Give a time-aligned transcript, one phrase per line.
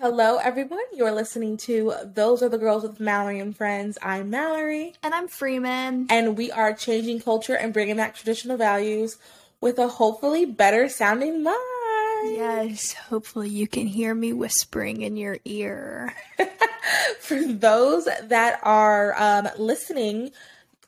[0.00, 0.80] Hello, everyone.
[0.94, 3.98] You're listening to Those Are the Girls with Mallory and Friends.
[4.00, 4.94] I'm Mallory.
[5.02, 6.06] And I'm Freeman.
[6.08, 9.18] And we are changing culture and bringing back traditional values
[9.60, 11.58] with a hopefully better sounding mind.
[12.24, 16.14] Yes, hopefully you can hear me whispering in your ear.
[17.20, 20.30] For those that are um, listening,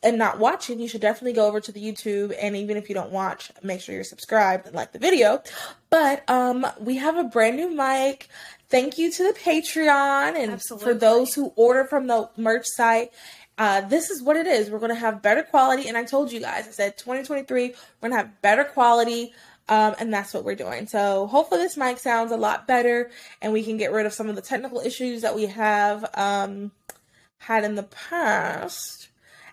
[0.05, 2.33] and not watching, you should definitely go over to the YouTube.
[2.39, 5.41] And even if you don't watch, make sure you're subscribed and like the video.
[5.89, 8.29] But um, we have a brand new mic.
[8.69, 10.85] Thank you to the Patreon and Absolutely.
[10.85, 13.11] for those who order from the merch site.
[13.57, 14.69] Uh, this is what it is.
[14.69, 15.87] We're going to have better quality.
[15.87, 19.33] And I told you guys, I said 2023, we're going to have better quality.
[19.67, 20.87] Um, and that's what we're doing.
[20.87, 23.09] So hopefully this mic sounds a lot better
[23.41, 26.71] and we can get rid of some of the technical issues that we have um,
[27.39, 29.09] had in the past.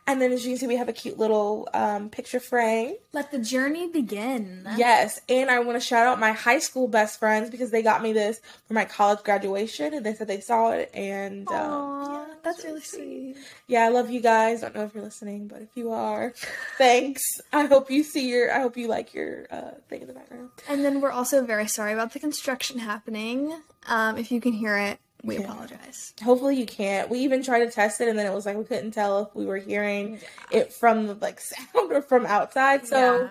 [0.06, 2.94] And then as you can see, we have a cute little um, picture frame.
[3.12, 4.66] Let the journey begin.
[4.76, 8.02] Yes, and I want to shout out my high school best friends because they got
[8.02, 12.24] me this for my college graduation, and they said they saw it, and um, yeah,
[12.42, 13.36] that's really sweet.
[13.68, 14.62] yeah, I love you guys.
[14.62, 16.34] Don't know if you're listening, but if you are,
[16.78, 17.22] thanks.
[17.52, 18.52] I hope you see your.
[18.52, 20.50] I hope you like your uh, thing in the background.
[20.68, 23.56] And then we're also very sorry about the construction happening.
[23.86, 25.44] Um, if you can hear it, we Yeah.
[25.44, 26.14] apologize.
[26.22, 27.08] Hopefully you can't.
[27.08, 29.34] We even tried to test it, and then it was like we couldn't tell if
[29.34, 30.18] we were hearing
[30.50, 32.86] it from the like sound or from outside.
[32.86, 33.28] So,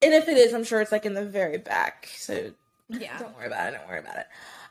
[0.00, 2.08] and if it is, I'm sure it's like in the very back.
[2.16, 2.52] So
[2.88, 2.98] yeah.
[2.98, 3.18] yeah.
[3.18, 3.76] Don't worry about it.
[3.78, 4.26] Don't worry about it.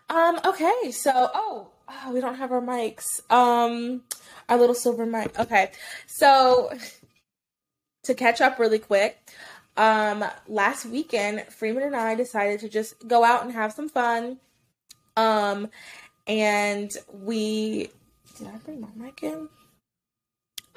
[0.09, 3.05] Um, okay, so oh, oh, we don't have our mics.
[3.31, 4.03] Um
[4.49, 5.37] our little silver mic.
[5.39, 5.71] Okay.
[6.07, 6.71] So
[8.03, 9.17] to catch up really quick,
[9.77, 14.37] um last weekend Freeman and I decided to just go out and have some fun.
[15.15, 15.69] Um
[16.27, 17.89] and we
[18.37, 19.49] did I bring my mic in?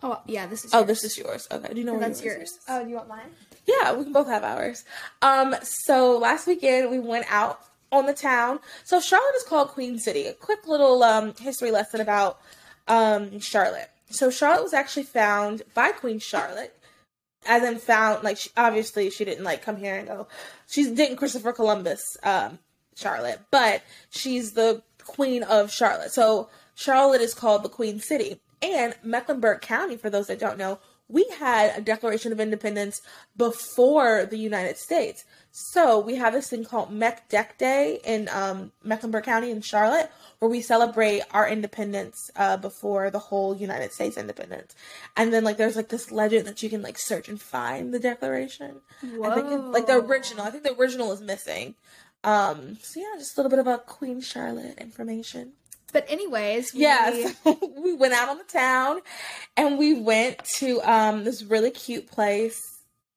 [0.03, 0.89] Oh, yeah, this is Oh, yours.
[0.89, 1.49] this is yours.
[1.51, 1.73] Okay.
[1.73, 2.51] Do you know Oh, that's yours.
[2.51, 2.59] is?
[2.69, 3.31] Oh, do you want mine?
[3.67, 4.85] Yeah, we can both have ours.
[5.23, 8.59] Um, so last weekend we went out on the town.
[8.85, 10.27] So Charlotte is called Queen City.
[10.27, 12.39] A quick little um history lesson about
[12.89, 13.89] um Charlotte.
[14.11, 16.77] So Charlotte was actually found by Queen Charlotte,
[17.47, 20.27] as in found like she, obviously she didn't like come here and go.
[20.69, 22.59] She didn't Christopher Columbus um
[22.97, 26.13] Charlotte, but she's the queen of Charlotte.
[26.13, 28.41] So Charlotte is called the Queen City.
[28.63, 30.79] And Mecklenburg County, for those that don't know,
[31.09, 33.03] we had a Declaration of Independence
[33.37, 35.25] before the United States.
[35.51, 40.11] So we have this thing called Meck Dec Day in um, Mecklenburg County in Charlotte,
[40.39, 44.75] where we celebrate our independence uh, before the whole United States independence.
[45.17, 48.01] And then like there's like this legend that you can like search and find the
[48.01, 48.81] Declaration.
[49.03, 50.45] I think like the original.
[50.45, 51.75] I think the original is missing.
[52.25, 55.53] Um, so yeah, just a little bit about Queen Charlotte information.
[55.93, 57.31] But anyways, we, Yeah,
[57.79, 59.01] we went out on the town
[59.57, 62.61] and we went to um this really cute place.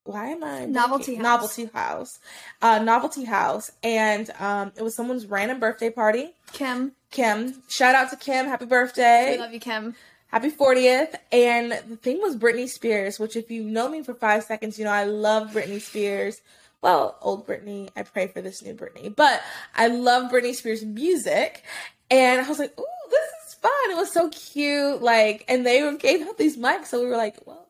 [0.04, 1.24] Why am I Novelty House.
[1.24, 2.20] Novelty House.
[2.62, 3.72] Uh Novelty House.
[3.82, 6.34] And um it was someone's random birthday party.
[6.54, 7.64] Kim, Kim.
[7.68, 8.46] Shout out to Kim.
[8.46, 9.32] Happy birthday!
[9.32, 9.96] we love you, Kim.
[10.28, 11.16] Happy 40th.
[11.32, 14.84] And the thing was Britney Spears, which if you know me for five seconds, you
[14.86, 16.42] know I love Britney Spears.
[16.88, 17.90] Well, old Britney.
[17.98, 19.14] I pray for this new Britney.
[19.14, 19.42] But
[19.76, 21.64] I love Britney Spears music.
[22.10, 23.92] And I was like, ooh, this is fun.
[23.92, 25.02] It was so cute.
[25.02, 26.86] Like, and they gave out these mics.
[26.86, 27.68] So we were like, well,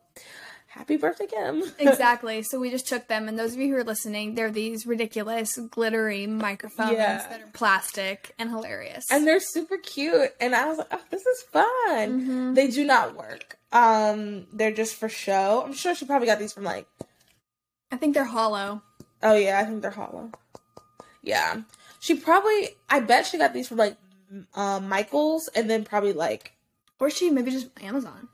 [0.68, 1.64] happy birthday, Kim.
[1.80, 2.44] Exactly.
[2.44, 5.58] so we just took them, and those of you who are listening, they're these ridiculous,
[5.68, 7.26] glittery microphones Yeah.
[7.28, 9.04] that are plastic and hilarious.
[9.10, 10.32] and they're super cute.
[10.40, 11.64] And I was like, oh, this is fun.
[12.22, 12.54] Mhm.
[12.54, 13.58] They do not work.
[13.72, 15.64] Um, they're just for show.
[15.66, 16.86] I'm sure she probably got these from like
[17.90, 18.82] I think they're hollow.
[19.22, 20.30] Oh yeah, I think they're hollow.
[21.22, 21.62] Yeah,
[22.00, 22.70] she probably.
[22.88, 23.96] I bet she got these from like
[24.54, 26.52] um, Michaels, and then probably like.
[27.00, 28.28] Or she maybe just Amazon.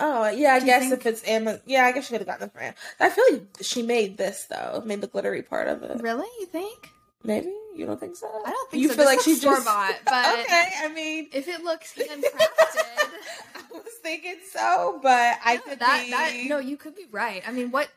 [0.00, 2.40] Oh yeah, I Do guess if it's Amazon, yeah, I guess she could have gotten
[2.42, 2.62] them from.
[2.62, 6.00] Am- I feel like she made this though, made the glittery part of it.
[6.00, 6.28] Really?
[6.40, 6.90] You think?
[7.24, 8.28] Maybe you don't think so?
[8.46, 8.94] I don't think you so.
[8.94, 10.68] feel This like she looks just store-bought, but- okay.
[10.78, 13.10] I mean, If it looks handcrafted,
[13.56, 16.10] I was thinking so, but I could that be.
[16.12, 17.42] that no, you could be right.
[17.46, 17.88] I mean, what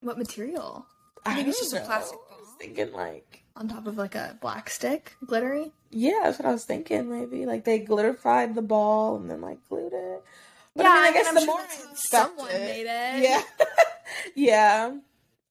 [0.00, 0.86] what material
[1.26, 1.86] I think it's don't just a know.
[1.86, 2.56] plastic I was ball.
[2.58, 3.42] thinking like.
[3.56, 5.72] on top of like a black stick, glittery?
[5.90, 7.08] Yeah, that's what I was thinking.
[7.10, 10.22] Maybe like they glitterified the ball and then like glued it.
[10.76, 12.24] But Yeah, I mean, I I guess I'm the sure more that's I how inspect
[12.38, 13.22] someone it, made it.
[13.22, 13.42] yeah,
[14.34, 14.96] yeah.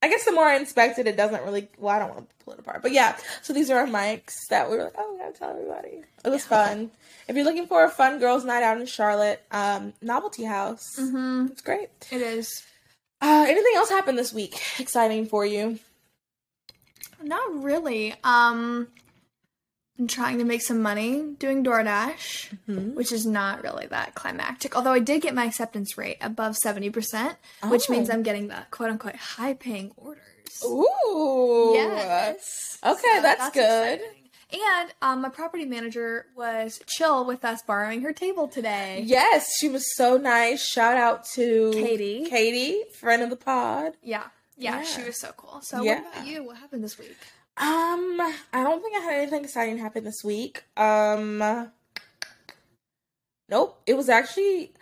[0.01, 1.69] I guess the more I inspect it, it doesn't really.
[1.77, 3.15] Well, I don't want to pull it apart, but yeah.
[3.41, 6.01] So these are our mics that we were like, oh, we gotta tell everybody.
[6.25, 6.91] It was fun.
[7.29, 11.47] If you're looking for a fun girls' night out in Charlotte, um, Novelty House, Mm-hmm.
[11.53, 11.87] it's great.
[12.11, 12.63] It is.
[13.23, 14.61] Uh, anything else happened this week?
[14.79, 15.79] Exciting for you?
[17.21, 18.13] Not really.
[18.23, 18.87] Um
[19.99, 22.95] I'm trying to make some money doing DoorDash, Mhm.
[22.95, 24.75] which is not really that climactic.
[24.75, 27.37] Although I did get my acceptance rate above 70%,
[27.69, 28.13] which means Oh.
[28.13, 30.19] I'm getting the quote unquote high paying orders.
[30.65, 32.79] Ooh, Yes.
[32.83, 33.99] Okay, So that's, good.
[34.01, 34.22] exciting.
[34.53, 39.01] And um, my property manager was chill with us borrowing her table today.
[39.05, 40.63] Yes, she was so nice.
[40.63, 42.25] Shout out to Katie.
[42.29, 43.93] Katie, friend of the pod.
[44.03, 44.25] Yeah.
[44.55, 44.83] Yeah, Yeah.
[44.83, 45.61] she was so cool.
[45.63, 46.01] So Yeah.
[46.01, 46.43] what about you?
[46.43, 47.17] What happened this week?
[47.57, 48.19] Um,
[48.53, 50.63] I don't think I had anything exciting happen this week.
[50.77, 51.71] Um,
[53.49, 53.81] nope.
[53.85, 54.73] It was actually,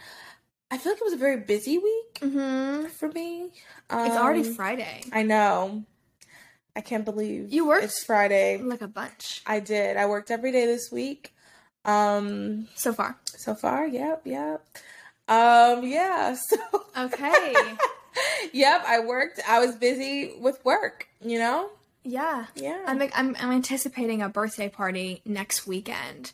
[0.70, 2.88] I feel like it was a very busy week Mm-hmm.
[2.90, 3.52] for me.
[3.90, 5.04] It's already Um, Friday.
[5.12, 5.84] I know.
[6.76, 7.84] I can't believe You worked?
[7.86, 8.58] It's Friday.
[8.58, 9.98] Like a bunch I did.
[9.98, 11.34] I worked every day this week.
[11.84, 13.18] Um, so far.
[13.26, 14.66] so far, yep, yep.
[15.28, 16.36] Um, yeah.
[16.50, 16.58] So,
[16.98, 17.54] Okay.
[18.54, 18.84] yep.
[18.86, 19.40] I worked.
[19.48, 21.08] I was busy with work.
[21.24, 21.70] You know.
[22.04, 22.46] yeah.
[22.56, 22.84] Yeah.
[22.86, 26.34] I'm, I'm I'm anticipating a birthday party next weekend.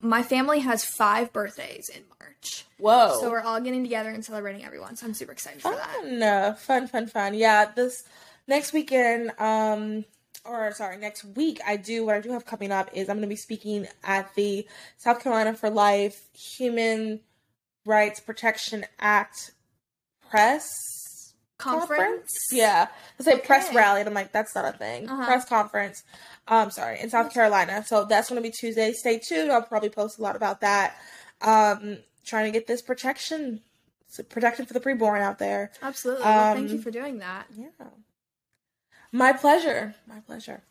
[0.00, 3.18] My family has five birthdays in March, Whoa.
[3.20, 4.96] so we're all getting together and celebrating everyone.
[4.96, 6.58] So I'm super excited for that.
[6.58, 7.34] Fun, fun, fun, fun.
[7.34, 8.02] Yeah, this
[8.46, 10.04] next weekend, um,
[10.44, 13.22] or sorry, next week, I do what I do have coming up is I'm going
[13.22, 14.66] to be speaking at the
[14.98, 17.20] South Carolina for Life Human
[17.86, 19.52] Rights Protection Act
[20.30, 22.48] press Conference.
[22.50, 22.88] Yeah,
[23.20, 25.08] I say press rally, and I'm like, that's not a thing.
[25.08, 25.26] Uh-huh.
[25.26, 26.02] Press conference.
[26.48, 27.84] Um, sorry, in South Carolina.
[27.86, 28.92] So that's going to be Tuesday.
[28.92, 29.52] Stay tuned.
[29.52, 30.96] I'll probably post a lot about that.
[31.40, 33.60] Um, trying to get this protection,
[34.28, 35.70] protection for the preborn out there.
[35.82, 36.24] Absolutely.
[36.24, 37.46] well, thank you Um, for doing that.
[37.56, 37.68] Yeah.
[39.12, 39.94] My pleasure.
[40.06, 40.62] My pleasure.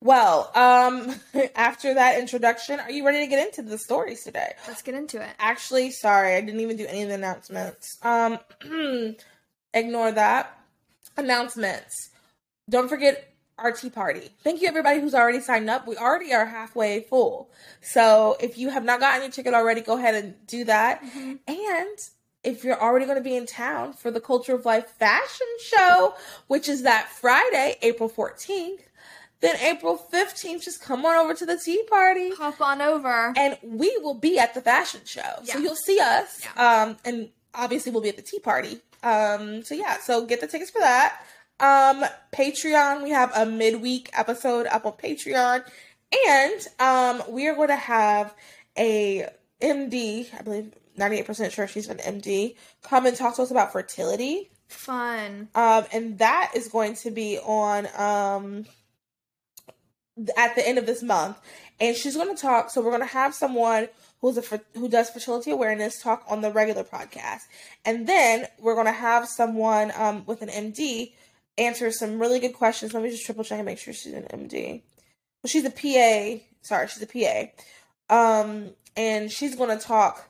[0.00, 1.14] Well, um,
[1.56, 4.52] after that introduction, are you ready to get into the stories today?
[4.68, 5.30] Let's get into it.
[5.38, 7.98] Actually, sorry, I didn't even do any of the announcements.
[8.02, 8.38] Um,
[9.74, 10.56] ignore that.
[11.16, 12.10] Announcements.
[12.70, 14.30] Don't forget our tea party.
[14.44, 15.88] Thank you everybody who's already signed up.
[15.88, 17.50] We already are halfway full.
[17.80, 21.02] So if you have not gotten your ticket already, go ahead and do that.
[21.48, 21.98] And
[22.44, 26.14] if you're already going to be in town for the Culture of Life fashion show,
[26.46, 28.80] which is that Friday, April 14th,
[29.40, 33.32] then April 15th, just come on over to the tea party Hop on over.
[33.36, 35.42] and we will be at the fashion show.
[35.44, 36.40] So you'll see us.
[36.56, 38.80] Um, and obviously we'll be at the tea party.
[39.02, 41.20] Um, so yeah, so get the tickets for that.
[41.60, 45.64] Um, Patreon, we have a midweek episode up on Patreon.
[46.28, 48.34] And um, we are going to have
[48.76, 49.28] a
[49.60, 54.50] MD, I believe 98% sure she's an MD, come and talk to us about fertility.
[54.68, 55.48] Fun.
[55.54, 58.66] Um, and that is going to be on um
[60.36, 61.38] at the end of this month.
[61.80, 62.70] And she's going to talk.
[62.70, 63.88] So we're going to have someone
[64.20, 67.42] who's a who does fertility awareness talk on the regular podcast,
[67.84, 71.12] and then we're going to have someone um with an MD
[71.58, 72.94] answer some really good questions.
[72.94, 74.82] Let me just triple check and make sure she's an MD.
[75.42, 76.42] Well, she's a PA.
[76.62, 77.50] Sorry, she's a PA.
[78.10, 80.28] Um, and she's going to talk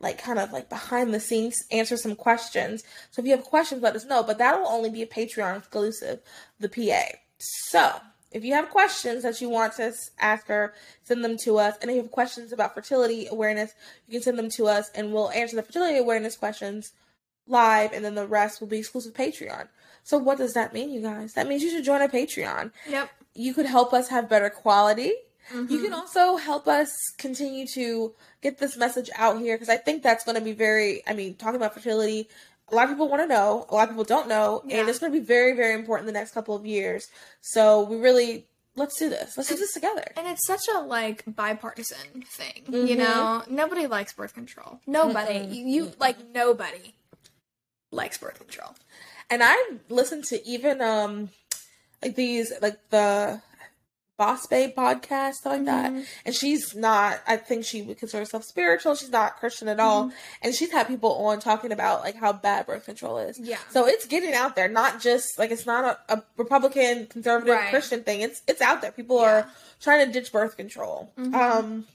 [0.00, 2.82] like kind of like behind the scenes, answer some questions.
[3.10, 4.22] So if you have questions, let us know.
[4.22, 6.20] But that'll only be a Patreon exclusive,
[6.60, 7.02] the PA.
[7.38, 7.92] So
[8.30, 10.74] if you have questions that you want to ask her,
[11.04, 11.76] send them to us.
[11.80, 13.72] And if you have questions about fertility awareness,
[14.06, 16.92] you can send them to us and we'll answer the fertility awareness questions
[17.46, 19.68] live and then the rest will be exclusive Patreon.
[20.04, 21.32] So what does that mean, you guys?
[21.34, 23.10] That means you should join a Patreon Yep.
[23.34, 25.12] you could help us have better quality.
[25.54, 30.02] You can also help us continue to get this message out here because I think
[30.02, 32.28] that's going to be very, I mean, talking about fertility,
[32.70, 34.80] a lot of people want to know, a lot of people don't know, Yeah.
[34.80, 37.08] and it's going to be very, very important the next couple of years.
[37.40, 38.46] So we really,
[38.76, 39.36] let's do this.
[39.38, 40.04] Let's do this together.
[40.16, 42.86] And it's such a like bipartisan thing, Mm-hmm.
[42.86, 43.42] you know.
[43.48, 44.80] Nobody likes birth control.
[44.86, 45.38] Nobody.
[45.38, 46.94] You, you like nobody
[47.90, 48.74] likes birth control.
[49.30, 49.56] And I
[49.88, 51.30] listened to even, um,
[52.02, 53.40] like these, like the
[54.18, 55.92] Boss Babe podcast, stuff like that.
[55.92, 56.02] Mm-hmm.
[56.26, 58.94] And she's not, I think she would consider herself spiritual.
[58.96, 60.06] She's not Christian at all.
[60.06, 60.16] Mm-hmm.
[60.42, 63.38] And she's had people on talking about like how bad birth control is.
[63.40, 63.56] Yeah.
[63.70, 67.70] So it's getting out there, not just like it's not a, a Republican, conservative, Right.
[67.70, 68.20] Christian thing.
[68.20, 68.92] It's it's out there.
[68.92, 69.28] People Yeah.
[69.30, 71.12] are trying to ditch birth control.
[71.16, 71.34] Mm-hmm.
[71.34, 71.86] Um,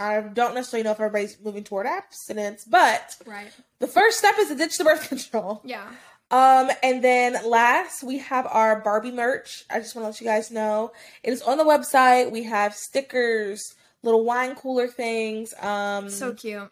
[0.00, 3.50] I don't necessarily know if everybody's moving toward abstinence, but Right.
[3.80, 5.60] the first step is to ditch the birth control.
[5.64, 5.86] Yeah.
[6.32, 9.64] Um, and then last we have our Barbie merch.
[9.70, 12.30] I just want to let you guys know it is on the website.
[12.32, 16.70] We have stickers, little wine cooler things, um, So cute.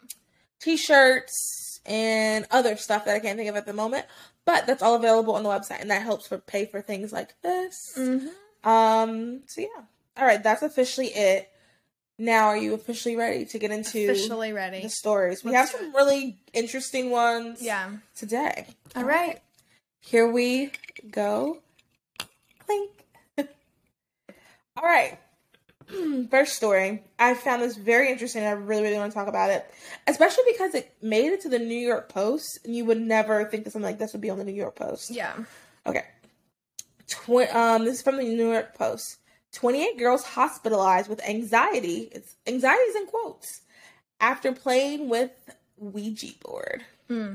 [0.59, 4.05] t-shirts, and other stuff that I can't think of at the moment.
[4.45, 7.39] But that's all available on the website, and that helps for pay for things like
[7.43, 7.93] this.
[7.97, 8.67] Mm-hmm.
[8.69, 9.83] Um, so yeah,
[10.17, 11.49] all right, that's officially it.
[12.17, 14.81] Now, are you officially ready to get into Officially ready.
[14.81, 15.43] the stories?
[15.43, 17.91] We Let's have some really interesting ones Yeah.
[18.15, 18.67] today.
[18.95, 19.39] All right.
[20.01, 20.71] Here we
[21.09, 21.59] go.
[22.65, 22.91] Clink.
[23.37, 23.47] All
[24.83, 25.17] right.
[26.29, 27.03] First story.
[27.19, 28.43] I found this very interesting.
[28.43, 29.65] I really, really want to talk about it,
[30.07, 33.63] especially because it made it to the New York Post, and you would never think
[33.63, 35.11] that something like this would be on the New York Post.
[35.11, 35.33] Yeah.
[35.85, 36.03] Okay.
[37.07, 39.17] Tw- um, this is from the New York Post.
[39.53, 42.09] 28 girls hospitalized with anxiety.
[42.11, 43.61] It's anxieties in quotes
[44.19, 45.31] after playing with
[45.77, 46.83] Ouija board.
[47.07, 47.33] Hmm.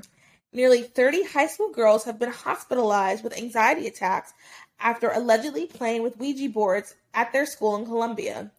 [0.57, 4.33] Nearly 30 high school girls have been hospitalized with anxiety attacks
[4.81, 8.51] after allegedly playing with Ouija boards at their school in Colombia.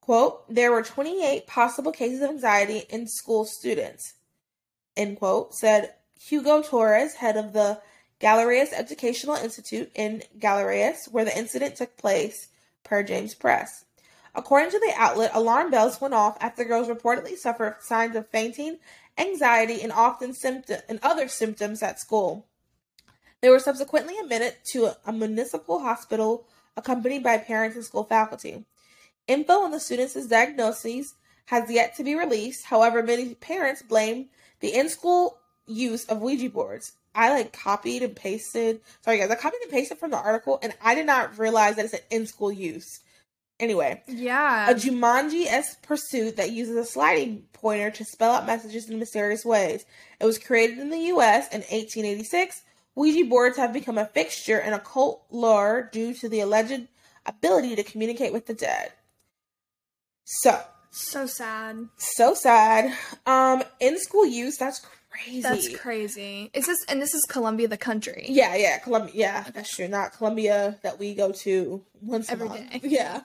[0.00, 4.14] Quote, there were 28 possible cases of anxiety in school students,
[4.96, 7.82] end quote, said Hugo Torres, head of the
[8.18, 12.48] Galeras Educational Institute in Galeras, where the incident took place,
[12.82, 13.84] per James Press.
[14.34, 18.78] According to the outlet, alarm bells went off after girls reportedly suffered signs of fainting,
[19.18, 22.46] anxiety, and often symptom and other symptoms at school.
[23.40, 26.46] They were subsequently admitted to a municipal hospital
[26.76, 28.64] accompanied by parents and school faculty.
[29.26, 31.14] Info on the students' diagnoses
[31.46, 32.66] has yet to be released.
[32.66, 34.28] However, many parents blame
[34.60, 36.92] the in-school use of Ouija boards.
[37.14, 38.80] I like copied and pasted.
[39.02, 41.86] Sorry guys, I copied and pasted from the article, and I did not realize that
[41.86, 43.00] it's an in-school use.
[43.58, 44.68] Anyway, Yeah.
[44.70, 49.86] a Jumanji-esque pursuit that uses a sliding pointer to spell out messages in mysterious ways.
[50.20, 51.46] It was created in the U.S.
[51.48, 52.62] in 1886.
[52.94, 56.86] Ouija boards have become a fixture in occult lore due to the alleged
[57.24, 58.92] ability to communicate with the dead.
[60.24, 60.60] So,
[60.90, 61.88] so sad.
[61.96, 62.92] so sad.
[63.26, 64.84] Um, in school use, that's
[65.24, 65.40] crazy.
[65.40, 66.50] That's crazy.
[66.54, 68.26] Is this and this is Colombia, the country?
[68.28, 69.12] Yeah, yeah, Columbia.
[69.14, 69.88] Yeah, that's true.
[69.88, 72.70] Not Columbia that we go to once Every a month.
[72.72, 72.80] day.
[72.84, 73.20] Yeah.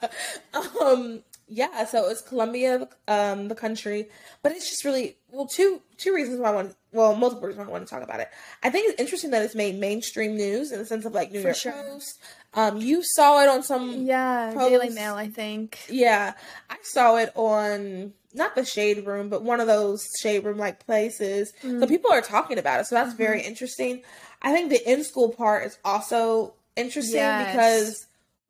[0.81, 1.23] Um.
[1.47, 1.85] Yeah.
[1.85, 4.07] So it's Colombia, um, the country,
[4.41, 5.47] but it's just really well.
[5.47, 6.75] Two two reasons why I want.
[6.93, 8.29] Well, multiple reasons why I want to talk about it.
[8.63, 11.41] I think it's interesting that it's made mainstream news in the sense of like New
[11.41, 11.71] For York sure.
[11.71, 12.19] Post.
[12.53, 14.05] Um, you saw it on some.
[14.05, 14.53] Yeah.
[14.53, 14.69] Post.
[14.69, 15.79] Daily Mail, I think.
[15.89, 16.33] Yeah,
[16.69, 20.85] I saw it on not the shade room, but one of those shade room like
[20.85, 21.53] places.
[21.63, 21.79] Mm.
[21.81, 22.85] So people are talking about it.
[22.87, 23.17] So that's Mm-hmm.
[23.23, 24.01] very interesting.
[24.41, 27.51] I think the in school part is also interesting Yes.
[27.53, 28.07] because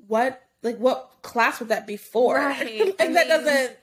[0.07, 2.35] what like what class would that be for?
[2.35, 3.77] Right, like I that mean- doesn't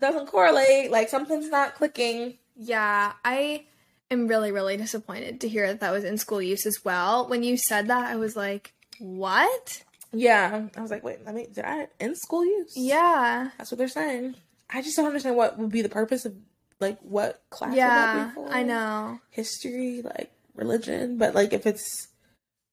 [0.00, 0.90] doesn't correlate.
[0.90, 2.38] Like something's not clicking.
[2.56, 3.64] Yeah, I
[4.10, 7.28] am really, really disappointed to hear that that was in school use as well.
[7.28, 9.82] When you said that, I was like, what?
[10.12, 11.46] Yeah, I was like, wait, let me.
[11.52, 12.72] Did I in school use?
[12.76, 13.50] Yeah.
[13.58, 14.34] that's what they're saying.
[14.72, 16.34] I just don't understand what would be the purpose of
[16.78, 18.48] like what class would Yeah, that be for?
[18.52, 19.20] I know.
[19.30, 22.08] history, like religion, but like if it's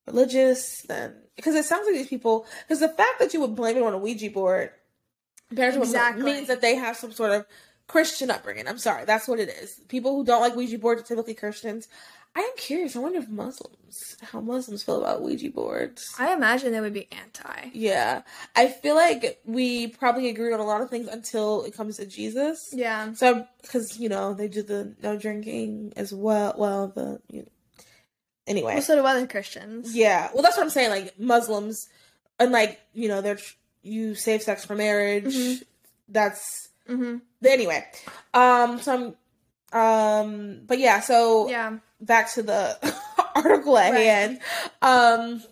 [0.05, 3.77] religious, then because it sounds like these people, because the fact that you would blame
[3.77, 4.71] it on a Ouija board,
[5.51, 6.23] Exactly.
[6.23, 7.45] means that they have some sort of
[7.87, 8.67] Christian upbringing.
[8.67, 9.79] I'm sorry, that's what it is.
[9.87, 11.87] People who don't like Ouija boards are typically Christians.
[12.37, 12.95] I am curious.
[12.95, 16.05] I wonder if Muslims, how Muslims feel about Ouija boards.
[16.19, 17.69] I imagine they would be anti.
[17.73, 18.21] Yeah,
[18.55, 22.05] I feel like we probably agree on a lot of things until it comes to
[22.05, 22.69] Jesus.
[22.71, 23.13] Yeah.
[23.13, 26.53] So, because you know they do the no drinking as well.
[26.55, 27.47] Well, the you know.
[28.45, 29.95] anyway, Well, so do other Christians.
[29.95, 30.29] yeah.
[30.31, 30.91] Well, that's what I'm saying.
[30.91, 31.89] Like Muslims,
[32.39, 33.39] and like you know, they're
[33.81, 35.25] you save sex for marriage.
[35.25, 35.63] Mhm.
[36.07, 37.17] That's Mm-hmm.
[37.45, 37.83] anyway.
[38.35, 38.79] Um.
[38.79, 39.15] So
[39.73, 39.77] I'm.
[39.77, 40.61] Um.
[40.67, 40.99] But yeah.
[41.01, 41.79] So Yeah.
[42.01, 42.77] Back to the
[43.35, 44.05] article at Right.
[44.05, 44.39] hand.
[44.81, 45.43] Um,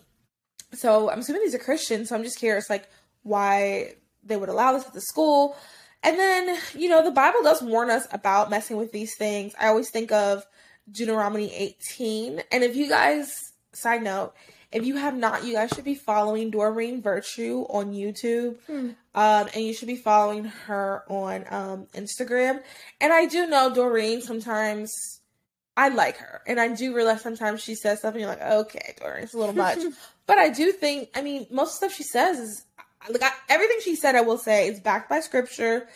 [0.72, 2.88] so I'm assuming these are Christians, so I'm just curious, like,
[3.22, 5.56] why they would allow this at the school.
[6.02, 9.54] And then, you know, the Bible does warn us about messing with these things.
[9.58, 10.44] I always think of
[10.90, 12.42] Deuteronomy 18.
[12.52, 13.32] And if you guys,
[13.72, 14.32] side note,
[14.72, 18.56] if you have not, you guys should be following Doreen Virtue on YouTube.
[18.66, 18.90] Hmm.
[19.14, 22.60] Um, and you should be following her on um, Instagram.
[23.00, 24.92] And I do know Doreen sometimes
[25.76, 26.42] I like her.
[26.46, 29.54] And I do realize sometimes she says something you're like, okay, Doreen, it's a little
[29.54, 29.78] much.
[30.26, 32.64] but I do think, I mean, most stuff she says is
[33.10, 35.88] like I, everything she said, I will say, is backed by scripture.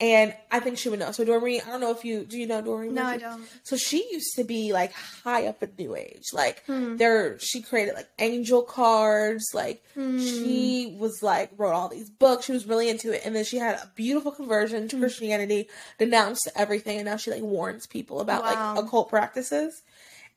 [0.00, 1.10] And I think she would know.
[1.10, 2.94] So Doreen, I don't know if you do you know Doreen?
[2.94, 3.42] No, I don't.
[3.64, 6.22] So she used to be like high up in New Age.
[6.32, 6.96] Like Hmm.
[6.98, 10.16] there she created like angel cards, like Hmm.
[10.18, 12.44] she was like wrote all these books.
[12.44, 13.22] She was really into it.
[13.24, 15.02] And then she had a beautiful conversion to Hmm.
[15.02, 18.74] Christianity, denounced everything, and now she like warns people about Wow.
[18.74, 19.82] like occult practices.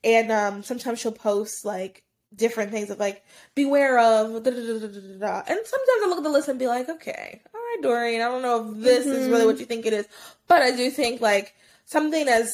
[0.03, 2.01] And um sometimes she'll post like
[2.36, 3.24] different things of like
[3.56, 5.44] beware of da, da, da, da, da, da, da.
[5.48, 7.41] and sometimes I look at the list and be like, okay,
[7.75, 9.48] right, Doreen, I don't know if this is really Mhm.
[9.48, 10.06] what you think it is.
[10.48, 11.54] But I do think like
[11.86, 12.54] something as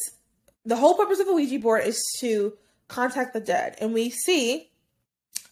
[0.65, 2.57] the whole purpose of a Ouija board is to
[2.87, 3.75] contact the dead.
[3.79, 4.69] And we see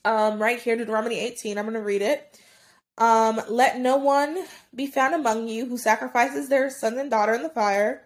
[0.04, 2.40] um right here, Deuteronomy 18, I'm gonna read it.
[2.98, 7.44] Um, let no one be found among you who sacrifices their son and daughter in
[7.44, 8.06] the fire,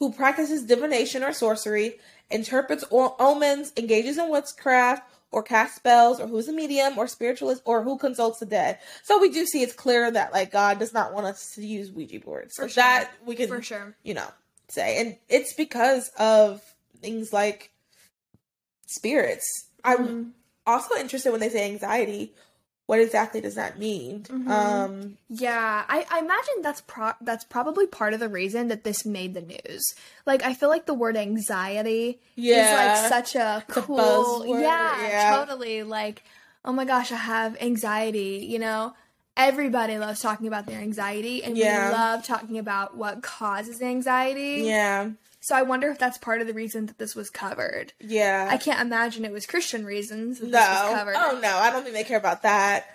[0.00, 2.00] who practices divination or sorcery,
[2.30, 5.02] interprets omens, engages in witchcraft,
[5.36, 8.78] or casts spells, or who's a medium or spiritualist, or who consults the dead.
[9.02, 11.92] So we do see it's clear that like God does not want us to use
[11.92, 12.54] Ouija boards.
[12.56, 12.82] So For sure.
[12.82, 13.94] that we can For sure.
[14.02, 14.28] you know,
[14.68, 14.98] say.
[14.98, 16.62] And it's because of
[17.02, 17.70] things like
[18.86, 19.44] spirits.
[19.84, 20.30] I'm Mhm.
[20.66, 22.34] also interested when they say anxiety.
[22.86, 24.22] What exactly does that mean?
[24.28, 24.48] Mhm.
[24.48, 29.04] Um, Yeah, I, I imagine that's pro- that's probably part of the reason that this
[29.04, 29.84] made the news.
[30.24, 32.54] Like, I feel like the word anxiety yeah.
[32.56, 35.36] is like such a a cool, buzzword, yeah, yeah.
[35.36, 35.82] totally.
[35.82, 36.22] Like,
[36.64, 38.46] oh my gosh, I have anxiety.
[38.48, 38.94] You know,
[39.36, 41.88] everybody loves talking about their anxiety, and Yeah.
[41.88, 44.62] we love talking about what causes anxiety.
[44.64, 45.10] yeah.
[45.46, 47.92] So I wonder if that's part of the reason that this was covered.
[48.00, 48.48] Yeah.
[48.50, 50.58] I can't imagine it was Christian reasons that no.
[50.58, 51.14] this was covered.
[51.16, 52.86] Oh no, I don't think they care about that.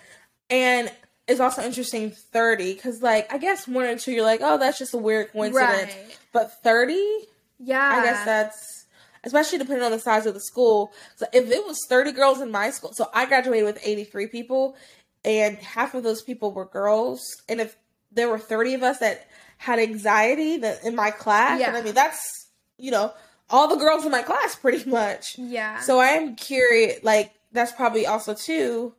[0.50, 0.92] And
[1.26, 4.78] it's also interesting 30 cuz like I guess one or two you're like, "Oh, that's
[4.78, 6.18] just a weird coincidence." Right.
[6.32, 7.26] But 30,
[7.58, 7.80] Yeah.
[7.80, 8.84] I guess that's
[9.24, 10.92] especially depending on the size of the school.
[11.16, 14.76] So if it was 30 girls in my school, so I graduated with 83 people
[15.24, 17.78] and half of those people were girls and if
[18.10, 21.94] there were 30 of us that had anxiety that in my class, and I mean
[21.94, 22.41] that's,
[22.82, 23.12] you know,
[23.48, 25.38] all the girls in my class pretty much.
[25.38, 25.80] Yeah.
[25.80, 28.94] So I am curious, like, that's probably also too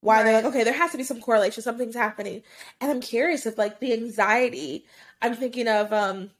[0.00, 2.42] why they're like, okay, there has to be some correlation, something's happening.
[2.80, 4.84] And I'm curious if, like, the anxiety,
[5.22, 6.30] I'm thinking of, um,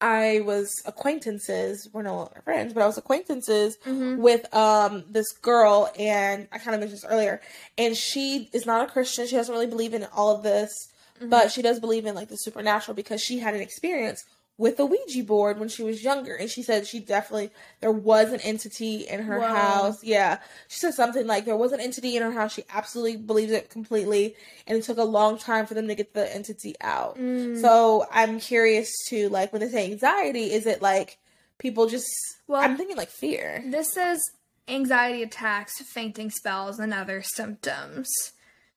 [0.00, 4.18] I was acquaintances, we're no longer friends, but I was acquaintances Mhm.
[4.18, 7.40] with um this girl, and I kind of mentioned this earlier,
[7.76, 9.26] and she is not a Christian.
[9.26, 11.30] She doesn't really believe in all of this, Mm-hmm.
[11.30, 14.24] but she does believe in like the supernatural because she had an experience
[14.58, 17.50] with a Ouija board when she was younger, and she said she definitely
[17.80, 19.46] there was an entity in her Whoa.
[19.46, 20.02] house.
[20.02, 22.52] Yeah, she said something like there was an entity in her house.
[22.52, 24.34] She absolutely believes it completely,
[24.66, 27.16] and it took a long time for them to get the entity out.
[27.16, 27.60] Mm.
[27.60, 31.18] So I'm curious to like when they say anxiety, is it like
[31.58, 32.08] people just?
[32.48, 33.62] Well- I'm thinking like fear.
[33.64, 34.20] This says
[34.66, 38.08] anxiety attacks, fainting spells, and other symptoms.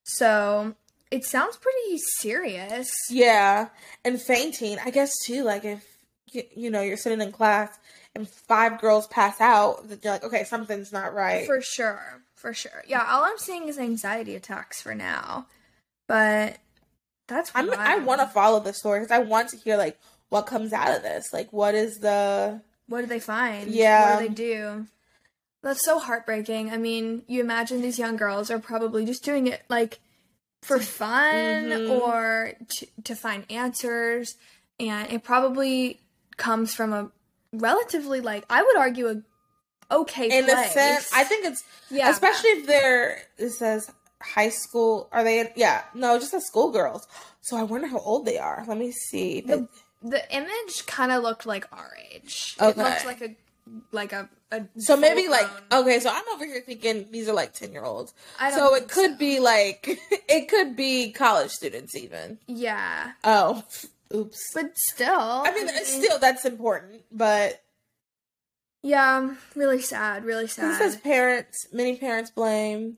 [0.03, 0.75] So
[1.12, 2.89] it sounds pretty serious.
[3.10, 3.68] Yeah,
[4.03, 4.77] and fainting.
[4.84, 5.44] I guess too.
[5.44, 5.86] Like if
[6.32, 7.77] you, you know you're sitting in class
[8.15, 11.46] and five girls pass out, that you're like, okay, something's not right.
[11.46, 12.22] For sure.
[12.36, 12.84] For sure.
[12.88, 15.46] Yeah, all I'm seeing is anxiety attacks for now.
[16.08, 16.58] But
[17.27, 17.70] that's I'm.
[17.72, 20.00] I want to follow the story because I want to hear like
[20.30, 21.32] what comes out of this.
[21.32, 22.62] Like what is the?
[22.88, 23.70] What do they find?
[23.70, 24.16] Yeah.
[24.16, 24.88] What do they do?
[25.62, 26.72] That's so heartbreaking.
[26.72, 30.00] I mean, you imagine these young girls are probably just doing it like
[30.61, 31.89] for fun Mhm.
[31.89, 34.35] or to, to find answers.
[34.79, 36.00] And it probably
[36.37, 37.11] comes from a
[37.53, 39.21] relatively, like, I would argue, a
[39.93, 40.71] okay In a place.
[40.71, 42.09] sense, I think it's yeah.
[42.09, 43.21] especially if they're.
[43.37, 45.09] It says high school.
[45.11, 45.51] Are they?
[45.55, 47.07] Yeah, no, just a schoolgirls.
[47.41, 48.63] So I wonder how old they are.
[48.67, 49.41] Let me see.
[49.41, 49.67] The,
[50.03, 52.55] the image kind of looked like our age.
[52.59, 52.83] It Okay.
[52.83, 53.35] looked like a
[53.92, 57.53] like a, a So maybe like okay, so I'm over here thinking these are like
[57.53, 58.14] ten year olds.
[58.40, 59.18] I don't So it could so.
[59.18, 59.88] be like
[60.29, 62.38] it could be college students even.
[62.48, 63.64] yeah, Oh,
[64.16, 64.40] oops.
[64.53, 67.62] but still, I mean, it's still that's important, but
[68.84, 70.77] yeah, really sad, really this sad.
[70.77, 71.68] says parents.
[71.72, 72.98] Many parents blame.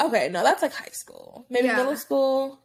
[0.00, 1.76] Okay, no, that's like high school, maybe Yeah.
[1.78, 2.60] middle school.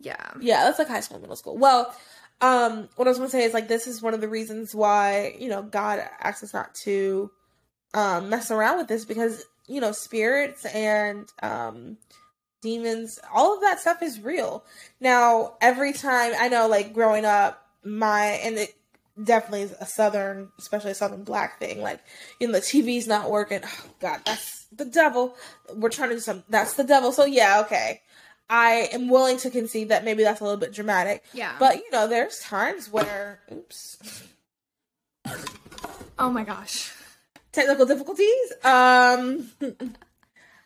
[0.00, 1.56] yeah, Yeah, that's like high school, middle school.
[1.56, 1.94] Well,
[2.44, 5.34] um, what I was gonna say is like this is one of the reasons why
[5.38, 7.30] you know God asks us not to
[7.94, 11.96] um mess around with this because you know spirits and um
[12.64, 14.64] demons, all of that stuff is real.
[14.98, 18.74] Now, every time I know, like growing up, my and it
[19.22, 21.82] definitely is a southern, especially a southern black thing.
[21.82, 22.00] Like,
[22.40, 23.60] you know, the TV's not working.
[23.64, 25.36] Oh God, that's the devil.
[25.74, 26.42] We're trying to do some.
[26.48, 27.12] That's the devil.
[27.12, 28.00] So yeah, okay.
[28.50, 31.24] I am willing to concede that maybe that's a little bit dramatic.
[31.32, 31.56] yeah.
[31.58, 34.24] But you know, there's times where oops.
[36.18, 36.92] oh my gosh,
[37.52, 38.52] Technical difficulties.
[38.64, 39.50] Um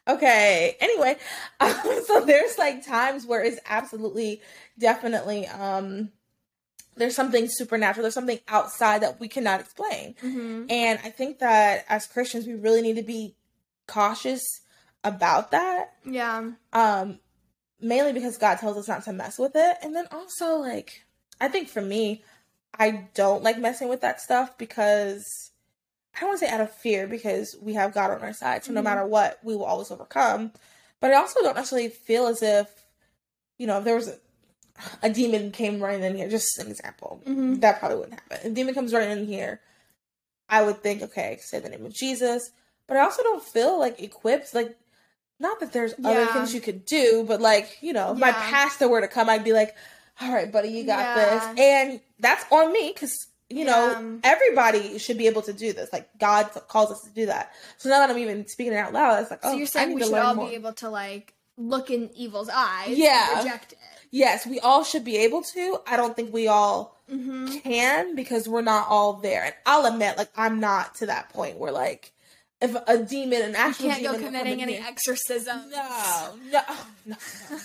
[0.09, 0.75] Okay.
[0.81, 1.17] Anyway,
[1.61, 1.75] um,
[2.07, 4.41] so there's like times where it's absolutely
[4.79, 6.11] definitely um
[6.97, 10.15] there's something supernatural, there's something outside that we cannot explain.
[10.21, 13.37] hmm And I think that as Christians we really need to be
[13.87, 14.43] cautious
[15.05, 15.93] about that.
[16.05, 17.19] yeah, um
[17.81, 19.77] mainly because god tells us not to mess with it.
[19.83, 21.05] And then also like
[21.41, 22.23] i think for me
[22.79, 25.25] i don't like messing with that stuff because
[26.17, 28.65] i don't want to say out of fear because we have god on our side.
[28.65, 28.85] So no Mhm.
[28.85, 30.53] matter what we will always overcome.
[31.01, 32.69] But i also don't necessarily feel as if
[33.59, 34.19] you know if there was a,
[35.03, 37.61] a demon came running in here just an example Mhm.
[37.61, 38.37] that probably wouldn't happen.
[38.39, 39.61] If a demon comes running in here
[40.49, 42.51] i would think okay say the name of jesus.
[42.89, 44.55] But i also don't feel like equipped.
[44.55, 44.77] Like
[45.41, 48.51] not that there's other things you could do, but like, you know, if my Yeah.
[48.51, 49.75] pastor were to come, I'd be like,
[50.21, 51.39] all right, buddy, you got Yeah.
[51.55, 51.59] this.
[51.59, 55.93] And that's on me because, you know, everybody should be able to do this.
[55.93, 57.53] Like, God calls us to do that.
[57.77, 59.95] So now that I'm even speaking it out loud, it's like, oh, so you're saying
[59.95, 60.49] we should all more.
[60.49, 63.37] be able to like look in evil's eyes, Yeah.
[63.39, 63.79] and reject it.
[64.11, 65.79] yes, we all should be able to.
[65.87, 67.59] I don't think we all Mm-hmm.
[67.61, 69.43] can because we're not all there.
[69.45, 72.13] And I'll admit, like, I'm not to that point where, like,
[72.61, 75.71] if a demon, an You actual can't go demon, will committing any exorcism.
[75.71, 76.71] No, no, no,
[77.07, 77.17] no,
[77.51, 77.57] no.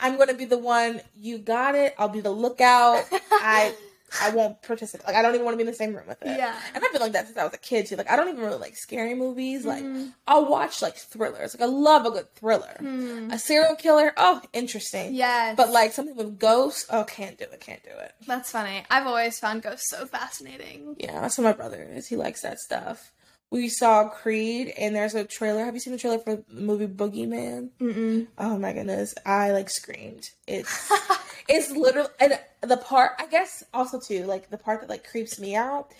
[0.00, 1.00] I'm gonna be the one.
[1.16, 1.94] You got it.
[1.98, 3.04] I'll be the lookout.
[3.30, 3.74] I
[4.20, 5.06] I won't participate.
[5.06, 6.36] Like I don't even want to be in the same room with it.
[6.36, 6.54] Yeah.
[6.74, 7.96] And I've been like that since I was a kid too.
[7.96, 9.64] Like I don't even really like scary movies.
[9.64, 10.12] Like Mhm.
[10.26, 11.54] I'll watch like thrillers.
[11.54, 12.76] Like I love a good thriller.
[12.78, 13.30] Hmm.
[13.30, 14.12] A serial killer.
[14.16, 15.14] Oh, interesting.
[15.14, 15.56] Yes.
[15.56, 16.86] But like something with ghosts.
[16.90, 17.60] Oh, can't do it.
[17.60, 18.12] Can't do it.
[18.26, 18.84] That's funny.
[18.90, 20.96] I've always found ghosts so fascinating.
[20.98, 22.06] Yeah, that's what my brother is.
[22.08, 23.10] He likes that stuff.
[23.54, 25.64] We saw Creed, and there's a trailer.
[25.64, 27.68] Have you seen the trailer for the movie Boogeyman?
[27.80, 28.26] Mm-mm.
[28.36, 30.28] Oh my goodness, I like screamed.
[30.48, 30.90] It's
[31.48, 35.38] it's literally and the part I guess also too like the part that like creeps
[35.38, 35.92] me out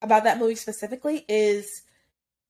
[0.00, 1.66] about that movie specifically is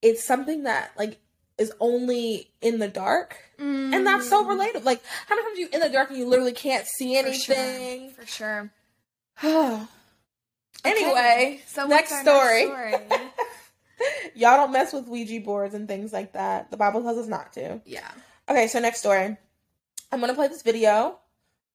[0.02, 1.18] it's something that like
[1.56, 4.84] is only in the dark and that's so relatable.
[4.84, 7.24] Like how many times you in the dark and you literally can't see Mm.
[7.24, 7.54] For sure.
[7.56, 8.10] anything?
[8.10, 8.70] For sure.
[10.84, 12.66] anyway, So next story.
[12.66, 13.31] next story?
[14.34, 16.70] Y'all don't mess with Ouija boards and things like that.
[16.70, 17.80] The Bible tells us not to.
[17.84, 18.10] yeah.
[18.48, 19.36] Okay, so next story.
[20.10, 21.18] I'm gonna play this video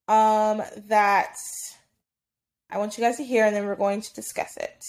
[0.07, 1.35] um that
[2.69, 4.85] I want you guys to hear and then we're going to discuss it.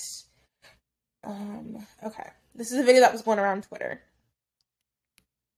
[1.25, 2.31] Um okay.
[2.55, 4.01] This is a video that was going around Twitter.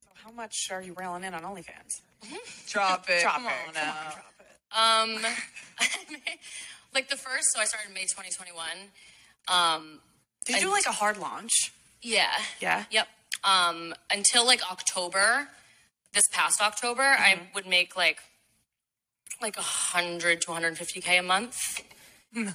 [0.04, 2.00] So how much are you railing in on OnlyFans?
[2.68, 3.22] Drop it.
[3.22, 3.48] Drop Come it.
[3.68, 3.94] on Come now.
[3.96, 5.26] on, drop it.
[5.26, 5.32] Um,
[6.94, 8.66] like the first, so I started in May 2021.
[9.48, 10.00] Um,
[10.52, 11.72] Did you do like a hard launch?
[12.02, 12.32] yeah.
[12.60, 12.84] Yeah.
[12.90, 13.08] Yep.
[13.44, 15.48] Um, until like October,
[16.12, 17.44] this past October, I Mm-hmm.
[17.54, 18.18] would make like
[19.40, 21.56] like a hundred to 150k a month.
[22.34, 22.54] and,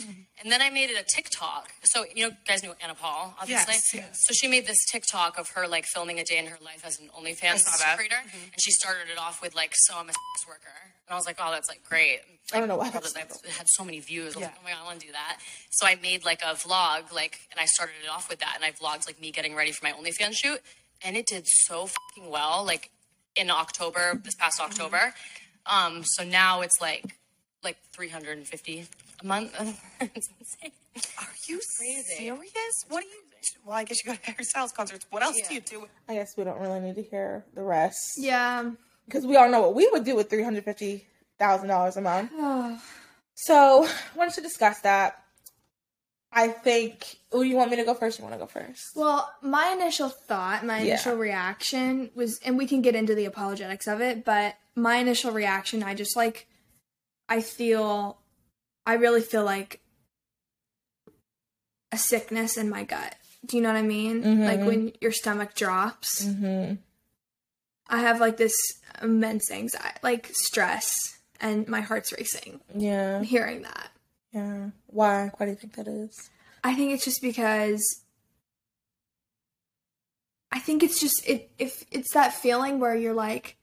[0.00, 0.20] Mm-hmm.
[0.42, 1.70] and then I made it a TikTok.
[1.84, 3.74] So you know, you guys knew Anna Paul, obviously.
[3.74, 4.18] Yes, yes.
[4.26, 6.98] So she made this TikTok of her like filming a day in her life as
[6.98, 7.96] an OnlyFans saw that.
[7.96, 8.44] creator, mm-hmm.
[8.52, 11.26] and she started it off with like, "So I'm a sex worker," and I was
[11.26, 12.20] like, "Oh, that's like great."
[12.52, 14.34] I don't know why that's that it had so many views.
[14.34, 14.46] I was Yeah.
[14.46, 15.38] like, "Oh my god, I want to do that."
[15.70, 18.64] So I made like a vlog, like, and I started it off with that, and
[18.64, 20.60] I vlogged like me getting ready for my OnlyFans shoot,
[21.04, 22.64] and it did so fucking well.
[22.64, 22.90] Like
[23.36, 24.70] in October, this past mm-hmm.
[24.70, 25.14] October.
[25.66, 27.16] Um, so now it's like
[27.62, 28.86] like 350
[29.22, 29.52] a month.
[30.00, 30.72] it's insane.
[31.18, 32.02] Are you Crazy.
[32.02, 32.84] serious?
[32.88, 33.14] What do you?
[33.64, 35.06] Well, I guess you go to Harry Styles concerts.
[35.10, 35.86] What else do you do?
[36.08, 37.98] I guess we don't really need to hear the rest.
[38.16, 38.70] Yeah.
[39.06, 41.06] Because we all know what we would do with three hundred fifty
[41.38, 42.30] thousand dollars a month.
[42.34, 42.80] Oh.
[43.42, 45.22] So wanted to discuss that.
[46.30, 48.18] I think oh, you want me to go first?
[48.18, 48.82] You want to go first?
[48.94, 50.88] Well, my initial thought, my Yeah.
[50.94, 55.32] initial reaction was, and we can get into the apologetics of it, but my initial
[55.32, 56.46] reaction, I just like,
[57.30, 58.18] I feel,
[58.86, 59.80] I really feel like
[61.92, 63.14] a sickness in my gut.
[63.44, 64.22] Do you know what I mean?
[64.22, 64.44] Mhm.
[64.46, 66.24] Like when your stomach drops.
[66.24, 66.74] Mm-hmm.
[67.88, 68.54] I have like this
[69.02, 73.22] immense anxiety, like stress, and my heart's racing Yeah.
[73.22, 73.90] hearing that.
[74.32, 74.70] Yeah.
[74.86, 75.32] Why?
[75.36, 76.30] Why do you think that is?
[76.62, 77.82] I think it's just because
[80.52, 83.56] I think it's just it if it's that feeling where you're like,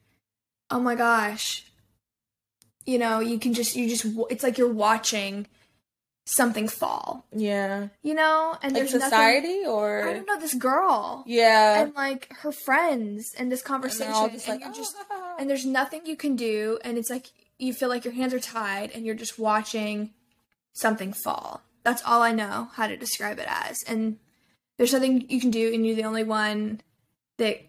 [0.70, 1.66] oh my gosh,
[2.88, 5.46] you know, you can just you just it's like you're watching
[6.26, 7.88] something fall, Yeah.
[8.02, 11.82] you know, and Like there's nothing- society or I don't know this girl Yeah.
[11.84, 15.66] and like her friends and this conversation, and, just like, you're just ah, and there's
[15.66, 17.28] nothing you can do, and it's like
[17.60, 20.12] you feel like your hands are tied, and you're just watching
[20.74, 21.62] something fall.
[21.84, 23.78] That's all I know how to describe it as.
[23.88, 24.20] And
[24.78, 26.82] there's nothing you can do, and you're the only one
[27.38, 27.62] that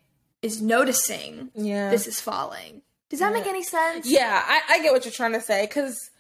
[0.43, 1.91] is noticing yeah.
[1.91, 2.83] this is falling.
[3.11, 4.07] Does that make any sense?
[4.09, 6.11] Yeah, I, I get what you're trying to say because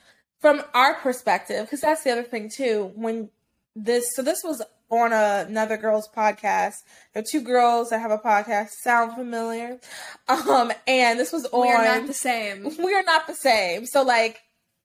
[0.40, 2.92] from our perspective, because that's the other thing too.
[2.94, 3.28] When
[3.76, 6.76] this, so this was on a, another girl's podcast.
[7.12, 8.70] There are two girls that have a podcast.
[8.82, 9.78] Sound familiar?
[10.28, 11.62] Um, and this was on.
[11.62, 12.64] We are not the same.
[12.84, 13.86] we are not the same.
[13.86, 14.42] So like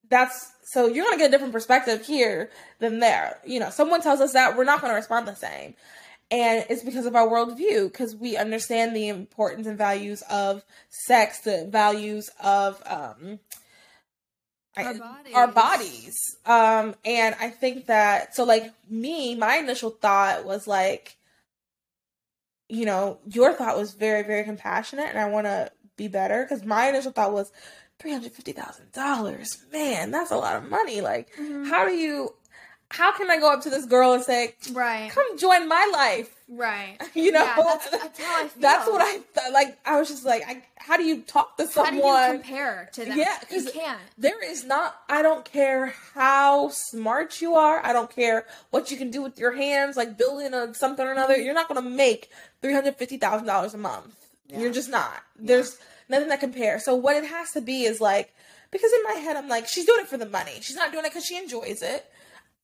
[0.10, 3.40] that's so you're gonna get a different perspective here than there.
[3.46, 5.76] You know, someone tells us that we're not gonna respond the same.
[6.32, 11.40] And it's because of our worldview, because we understand the importance and values of sex,
[11.42, 13.40] the values of um
[14.76, 15.34] Our bodies.
[15.36, 16.16] our bodies.
[16.46, 21.18] Um, and I think that so like me, my initial thought was like,
[22.70, 26.66] you know, your thought was very, very compassionate, and I want to be better because
[26.66, 27.52] my initial thought was
[28.00, 29.64] three hundred fifty thousand dollars.
[29.72, 31.02] Man, that's a lot of money.
[31.02, 31.68] Like, Mhm.
[31.70, 32.34] how do you?
[32.94, 35.10] How can I go up to this girl and say, Right.
[35.12, 36.34] "Come join my life"?
[36.48, 36.98] Right.
[37.16, 38.62] You know, Yeah, that's, that's how I feel.
[38.62, 39.52] That's what I thought.
[39.52, 42.32] Like, I was just like, I, how do you talk to How do you someone?
[42.42, 43.18] compare to them?
[43.18, 44.00] Yeah, you can't.
[44.18, 47.84] There is not, I don't care how smart you are.
[47.84, 51.12] I don't care what you can do with your hands, like building a something or
[51.12, 51.34] another.
[51.36, 51.46] Mm-hmm.
[51.46, 52.30] You're not going to make
[52.62, 54.16] $350,000 a month.
[54.50, 55.24] You're just not.
[55.40, 55.78] There's
[56.10, 56.86] nothing that compares.
[56.86, 58.34] So what it has to be is like,
[58.72, 60.60] because in my head, I'm like, she's doing it for the money.
[60.62, 62.06] She's not doing it because she enjoys it.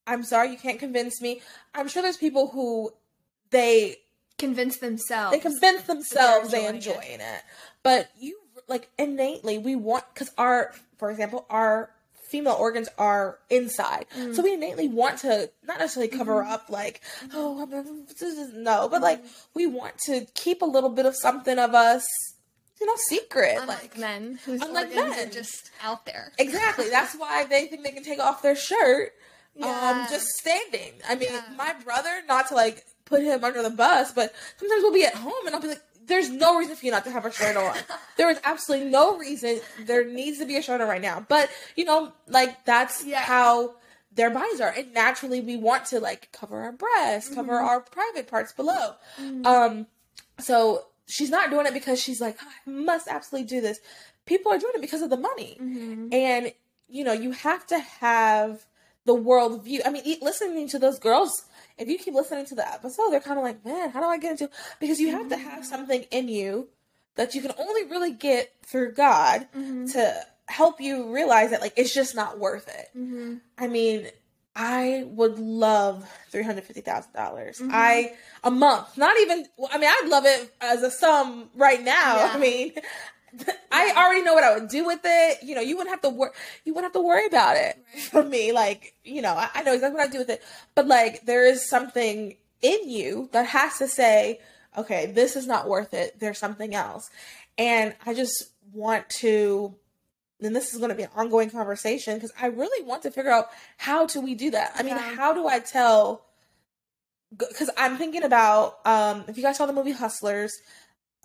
[0.10, 1.42] I'm sorry, you can't convince me.
[1.76, 2.92] I'm sure there's people who
[3.52, 3.98] they
[4.38, 5.34] convince themselves.
[5.36, 7.42] they convince themselves they enjoying enjoying it.
[7.84, 11.90] But you like innately we want because our, for example, our
[12.30, 14.36] female organs are inside, Mm.
[14.36, 16.52] so we innately want to not necessarily cover Mm-hmm.
[16.52, 17.02] up like
[17.34, 19.24] oh I'm, this is no, but like
[19.56, 22.06] we want to keep a little bit of something of us,
[22.80, 23.58] you know, secret.
[23.60, 25.28] Unlike like men, whose Unlike organs men.
[25.28, 26.32] are just out there.
[26.38, 29.14] exactly that's why they think they can take off their shirt,
[29.62, 30.08] um, Yeah.
[30.10, 30.94] just standing.
[31.08, 31.44] I mean, Yeah.
[31.58, 35.16] my brother, not to like put him under the bus, but sometimes we'll be at
[35.16, 37.56] home and I'll be like, there's no reason for you not to have a shirt
[37.56, 37.78] on.
[38.18, 39.60] there is absolutely no reason.
[39.86, 41.26] There needs to be a shirt on right now.
[41.28, 43.20] But, you know, like that's Yeah.
[43.22, 43.76] how
[44.12, 44.70] their bodies are.
[44.70, 47.68] And naturally we want to like cover our breasts, cover Mm-hmm.
[47.68, 48.96] our private parts below.
[49.46, 49.86] Um,
[50.40, 53.80] so she's not doing it because she's like, I must absolutely do this.
[54.26, 55.58] People are doing it because of the money.
[55.62, 56.08] Mm-hmm.
[56.14, 56.54] And,
[56.88, 58.66] you know, you have to have
[59.10, 59.82] the world view.
[59.84, 61.46] I mean, listening to those girls,
[61.80, 64.20] if you keep listening to the episode, they're kind of like, man, how do I
[64.20, 65.74] get into Because you have to have mm-hmm.
[65.74, 66.68] something in you
[67.16, 69.88] that you can only really get through God mm-hmm.
[69.94, 70.14] to
[70.48, 72.90] help you realize that, like, it's just not worth it.
[72.96, 73.38] Mm-hmm.
[73.58, 74.10] I mean,
[74.56, 77.58] I would love three hundred fifty thousand dollars.
[77.58, 77.72] Mm-hmm.
[77.74, 79.48] I a month, not even.
[79.72, 82.18] I mean, I'd love it as a sum right now.
[82.18, 82.32] Yeah.
[82.34, 82.74] I mean,
[83.72, 85.44] I already know what I would do with it.
[85.44, 86.36] You know, you wouldn't have to work.
[86.66, 87.78] You wouldn't have to worry about it
[88.12, 88.52] for me.
[88.52, 90.44] Like, you know, I, I know exactly what I do with it.
[90.76, 94.40] But like, there is something in you that has to say,
[94.78, 96.20] okay, this is not worth it.
[96.20, 97.10] There's something else,
[97.58, 99.76] and I just want to
[100.42, 103.32] then this is going to be an ongoing conversation because I really want to figure
[103.32, 104.72] out how do we do that.
[104.78, 105.16] I mean, Yeah.
[105.16, 106.24] how do I tell?
[107.38, 110.54] Because I'm thinking about um, if you guys saw the movie Hustlers,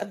[0.00, 0.06] uh,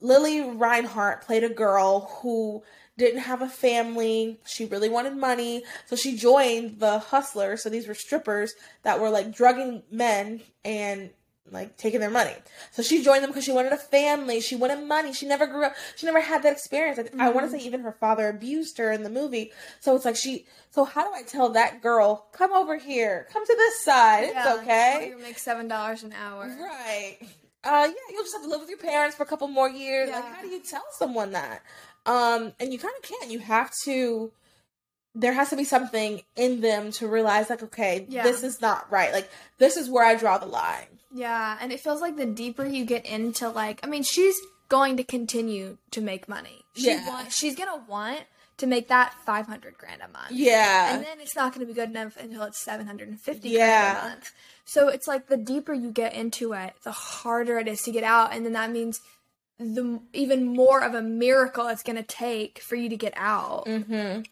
[0.00, 2.62] Lili Reinhart played a girl who
[2.98, 4.40] didn't have a family.
[4.46, 7.62] She really wanted money, so she joined the Hustlers.
[7.62, 11.10] So these were strippers that were like drugging men and
[11.50, 12.34] like taking their money.
[12.72, 14.40] So she joined them because she wanted a family.
[14.40, 15.12] She wanted money.
[15.12, 15.74] She never grew up.
[15.94, 16.98] She never had that experience.
[16.98, 17.60] Like, I want to mm-hmm.
[17.60, 19.52] say even her father abused her in the movie.
[19.80, 20.46] So it's like she.
[20.70, 24.24] So how do I tell that girl, come over here, come to this side.
[24.34, 25.08] It's okay.
[25.10, 26.44] You make seven dollars an hour.
[26.58, 27.18] Right.
[27.66, 30.10] Uh, yeah, you'll just have to live with your parents for a couple more years.
[30.10, 31.62] Like, how do you tell someone that?
[32.06, 33.30] Um, and you kind of can't.
[33.30, 34.30] You have to.
[35.14, 38.22] There has to be something in them to realize, like, okay, Yeah.
[38.22, 39.12] this is not right.
[39.12, 40.86] Like, this is where I draw the line.
[41.12, 44.36] Yeah, and it feels like the deeper you get into like, I mean, she's
[44.68, 46.64] going to continue to make money.
[46.74, 47.28] She Yeah.
[47.28, 48.20] she's gonna want
[48.58, 50.30] to make that five hundred grand a month.
[50.30, 50.94] Yeah.
[50.94, 53.92] and then it's not going to be good enough until it's 750 Yeah.
[53.92, 54.32] grand a month.
[54.64, 58.02] So it's like the deeper you get into it, the harder it is to get
[58.04, 59.00] out, and then that means
[59.58, 63.64] the even more of a miracle it's going to take for you to get out.
[63.66, 64.22] Mm-hmm.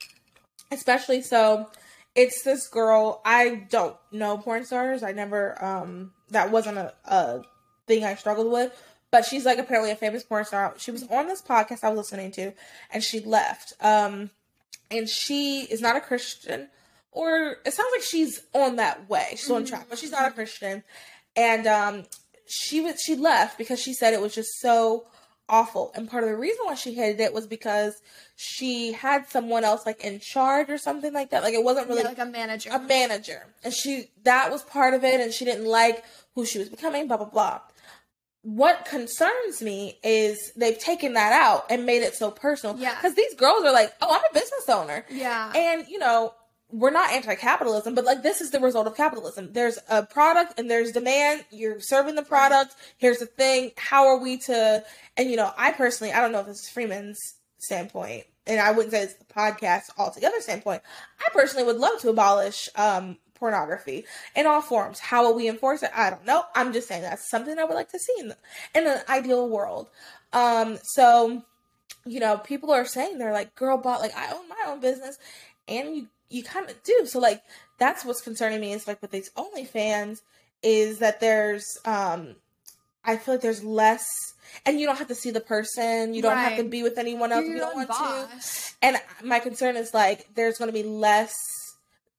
[0.71, 1.71] Especially so,
[2.15, 3.21] it's this girl.
[3.25, 5.03] I don't know porn stars.
[5.03, 5.63] I never.
[5.65, 7.43] Um, that wasn't a, a
[7.87, 8.73] thing I struggled with.
[9.14, 10.74] But she's like apparently a famous porn star.
[10.77, 12.53] She was on this podcast I was listening to,
[12.90, 13.72] and she left.
[13.81, 14.31] Um,
[14.90, 16.68] and she is not a Christian,
[17.12, 19.29] or it sounds like she's on that way.
[19.31, 20.83] She's on track, but she's not a Christian.
[21.37, 22.05] And um,
[22.46, 25.07] she was she left because she said it was just so
[25.48, 25.92] awful.
[25.94, 28.00] And part of the reason why she hated it was because
[28.35, 31.44] she had someone else like in charge or something like that.
[31.44, 32.70] Like it wasn't really Yeah, like a manager.
[32.72, 33.46] a manager.
[33.62, 36.03] And she that was part of it and she didn't like
[36.35, 37.61] who she was becoming, blah blah blah.
[38.44, 42.76] What concerns me is they've taken that out and made it so personal.
[42.78, 42.94] Yeah.
[42.94, 45.04] Because these girls are like, oh, I'm a business owner.
[45.11, 45.52] yeah.
[45.54, 46.35] And, you know,
[46.70, 49.52] we're not anti capitalism, but like this is the result of capitalism.
[49.52, 51.44] There's a product and there's demand.
[51.50, 52.74] You're serving the product.
[52.98, 53.72] Here's the thing.
[53.76, 54.85] How are we to,
[55.16, 57.18] and you know, I personally, I don't know if this is Freeman's
[57.59, 60.83] standpoint, and I wouldn't say it's the podcast altogether standpoint.
[61.20, 65.01] I personally would love to abolish um, pornography in all forms.
[65.01, 65.90] How will we enforce it?
[65.94, 66.44] I don't know.
[66.55, 68.37] I'm just saying that's something I would like to see in, the,
[68.75, 69.88] in an ideal world.
[70.33, 71.42] Um, so,
[72.05, 75.18] you know, people are saying they're like, girl, bought like I own my own business,
[75.68, 77.07] and you you kind of do.
[77.07, 77.42] So like
[77.79, 80.20] that's what's concerning me is like with these OnlyFans
[80.62, 82.37] is that there's um
[83.05, 84.07] I feel like there's less
[84.64, 87.33] and you don't have to see the person, you don't have to be with anyone
[87.33, 88.44] else You're if you don't want to.
[88.83, 91.35] And my concern is like there's going to be less.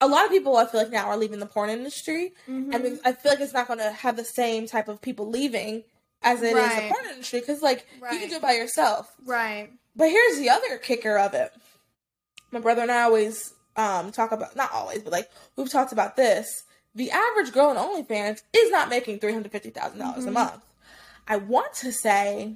[0.01, 2.73] A lot of people I feel like now are leaving the porn industry, Mhm.
[2.75, 5.83] and I feel like it's not going to have the same type of people leaving
[6.21, 6.87] as it is Right.
[6.89, 9.13] the porn industry because like you can do it by yourself.
[9.23, 9.71] Right.
[9.95, 11.53] But here's the other kicker of it.
[12.51, 16.15] My brother and I always um talk about not always, but like we've talked about
[16.15, 16.63] this.
[16.93, 20.27] The average girl in OnlyFans is not making three hundred fifty dollars Mm-hmm.
[20.27, 20.63] a month.
[21.27, 22.55] I want to say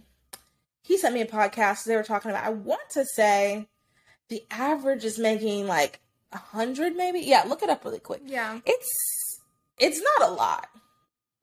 [0.81, 2.45] he sent me a podcast they were talking about.
[2.45, 3.67] I want to say
[4.29, 5.99] the average is making like
[6.33, 7.19] hundred maybe.
[7.19, 8.21] Yeah, look it up really quick.
[8.25, 8.59] Yeah.
[8.65, 9.39] It's
[9.77, 10.67] it's not a lot.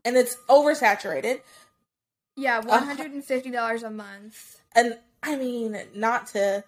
[0.05, 1.41] And it's oversaturated.
[2.37, 4.37] Yeah, uh, one hundred and fifty dollars a month.
[4.75, 6.63] And I mean, not to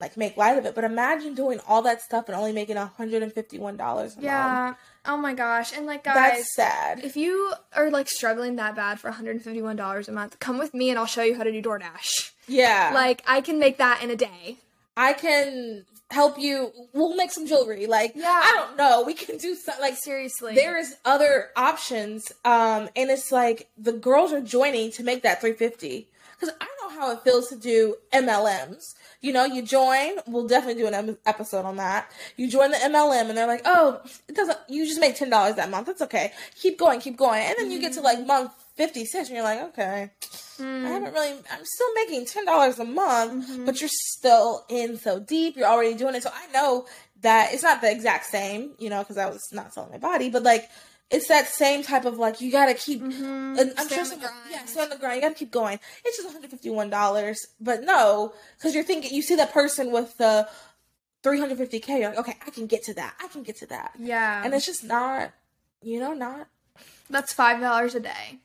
[0.00, 3.22] like make light of it, but imagine doing all that stuff and only making hundred
[3.22, 4.16] and fifty one dollars.
[4.20, 4.74] Yeah.
[5.06, 5.76] Oh my gosh.
[5.76, 7.00] And like guys, that's sad.
[7.04, 10.12] if you are like struggling that bad for one hundred and fifty one dollars a
[10.12, 12.30] month, come with me and I'll show you how to do DoorDash.
[12.46, 14.58] Yeah, Like I can make that in a day.
[14.96, 16.72] I can help you.
[16.92, 17.86] We'll make some jewelry.
[17.86, 18.26] Like, Yeah.
[18.42, 19.02] I don't know.
[19.04, 19.80] We can do something.
[19.82, 20.54] Like, Seriously.
[20.54, 22.32] there is other options.
[22.44, 26.08] Um, and it's like the girls are joining to make that 350.
[26.40, 28.94] Because I know how it feels to do MLMs.
[29.20, 30.12] You know, you join.
[30.28, 32.08] We'll definitely do an episode on that.
[32.36, 34.56] You join the MLM, and they're like, "Oh, it doesn't.
[34.68, 35.88] You just make ten dollars that month.
[35.88, 36.32] That's okay.
[36.54, 39.44] Keep going, keep going." And then you get to like month fifty six, and you're
[39.44, 40.10] like, "Okay,
[40.58, 40.84] I hmm.
[40.86, 41.32] haven't really.
[41.32, 43.66] I'm still making ten dollars a month, mm-hmm.
[43.66, 45.56] but you're still in so deep.
[45.56, 46.22] You're already doing it.
[46.22, 46.86] So I know
[47.20, 50.30] that it's not the exact same, you know, because I was not selling my body,
[50.30, 50.70] but like
[51.10, 53.02] it's that same type of like you gotta keep.
[53.02, 53.58] Mm-hmm.
[53.58, 55.16] And I'm Stay sure some, yeah, stay on the grind.
[55.16, 55.78] You gotta keep going.
[56.04, 60.48] It's just 151 dollars, but no, because you're thinking you see that person with the
[61.24, 61.88] 350k.
[61.88, 63.14] You're like, okay, I can get to that.
[63.22, 63.92] I can get to that.
[63.98, 64.42] yeah.
[64.44, 65.32] And it's just not,
[65.82, 66.48] you know, not.
[67.10, 68.38] that's five dollars a day.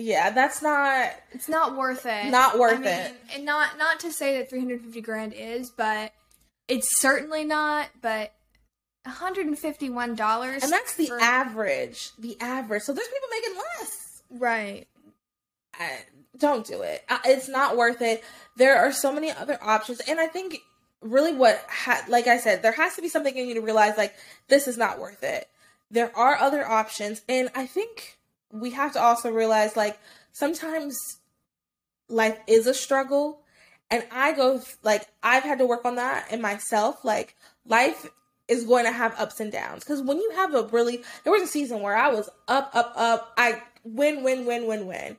[0.00, 1.10] Yeah, that's not.
[1.32, 2.30] It's not worth it.
[2.30, 3.14] Not worth I mean, it.
[3.34, 6.12] And not not to say that 350 grand is, but
[6.68, 7.88] it's certainly not.
[8.00, 8.32] But
[9.04, 12.10] 151 dollars, And that's the average.
[12.18, 12.82] The average.
[12.82, 14.22] So there's people making less.
[14.30, 14.86] right.
[15.78, 15.98] I,
[16.38, 17.04] don't do it.
[17.08, 18.24] Uh, It's not worth it.
[18.56, 20.58] There are so many other options, and I think
[21.02, 23.96] really what, ha- like I said, there has to be something in you to realize
[23.98, 24.14] like
[24.48, 25.48] this is not worth it.
[25.90, 28.18] There are other options, and I think
[28.52, 29.98] we have to also realize like
[30.32, 30.96] sometimes
[32.08, 33.40] life is a struggle,
[33.90, 37.04] and I go like I've had to work on that in myself.
[37.04, 37.36] Like
[37.66, 38.08] life
[38.50, 39.84] is going to have ups and downs.
[39.84, 42.92] Because when you have a really there was a season where I was up, up,
[42.96, 43.32] up.
[43.38, 45.16] I win, win, win, win, win.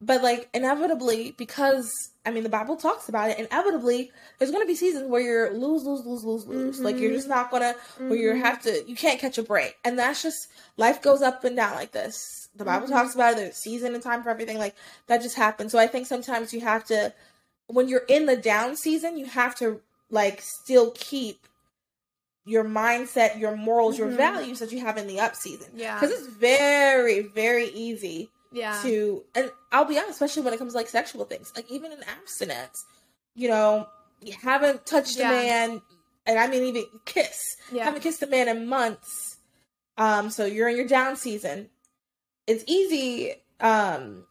[0.00, 1.90] But like inevitably because
[2.24, 5.52] i mean the bible talks about it inevitably there's going to be seasons where you're
[5.54, 6.80] lose lose lose lose lose.
[6.80, 7.36] Like you're just mm-hmm.
[7.36, 8.84] not gonna where you have mm-hmm.
[8.84, 9.76] to you can't catch a break.
[9.84, 13.36] And that's just life goes up and down like this the bible talks about it
[13.36, 14.74] there's season and time for everything like
[15.06, 17.12] that just happens so i think sometimes you have to
[17.68, 21.46] when you're in the down season you have to like still keep
[22.44, 25.98] your mindset your morals your values that you have in the up season Yeah.
[26.00, 28.78] because it's very very easy Yeah.
[28.82, 31.92] to and I'll be honest, especially when it comes to like sexual things, like even
[31.92, 32.86] in abstinence,
[33.34, 33.86] you know,
[34.22, 35.28] you haven't touched Yeah.
[35.30, 35.82] a man,
[36.24, 37.84] and I mean even kiss, Yeah.
[37.84, 39.36] haven't kissed a man in months.
[39.98, 41.68] Um, so you're in your down season.
[42.48, 43.34] It's easy.
[43.60, 44.24] Um,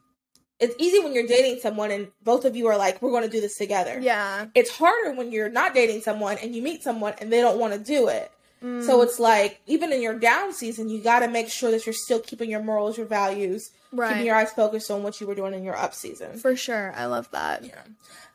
[0.59, 3.29] it's easy when you're dating someone and both of you are like, we're going to
[3.29, 3.99] do this together.
[4.01, 4.47] yeah.
[4.55, 7.73] It's harder when you're not dating someone and you meet someone and they don't want
[7.73, 8.31] to do it.
[8.63, 8.83] Mm.
[8.83, 11.93] So it's like even in your down season, you got to make sure that you're
[11.93, 14.09] still keeping your morals, your values, Right.
[14.09, 16.37] keeping your eyes focused on what you were doing in your up season.
[16.39, 16.91] For sure.
[16.97, 17.63] I love that.
[17.63, 17.83] Yeah,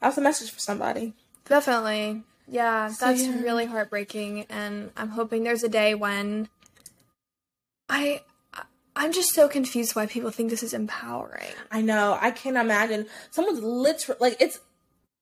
[0.00, 1.12] that's a message for somebody.
[1.46, 2.22] Definitely.
[2.46, 3.40] Yeah, So, that's yeah.
[3.42, 6.48] really heartbreaking and I'm hoping there's a day when
[7.88, 8.20] I I-
[8.94, 11.52] I'm just so confused why people think this is empowering.
[11.70, 12.18] I know.
[12.20, 14.60] I can't imagine someone's literally like it's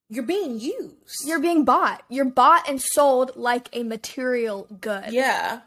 [0.09, 1.25] you're being used.
[1.25, 2.03] You're being bought.
[2.09, 5.13] You're bought and sold like a material good.
[5.13, 5.61] yeah,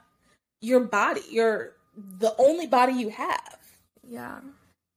[0.60, 1.22] your body.
[1.32, 3.58] You're the only body you have.
[4.08, 4.40] Yeah.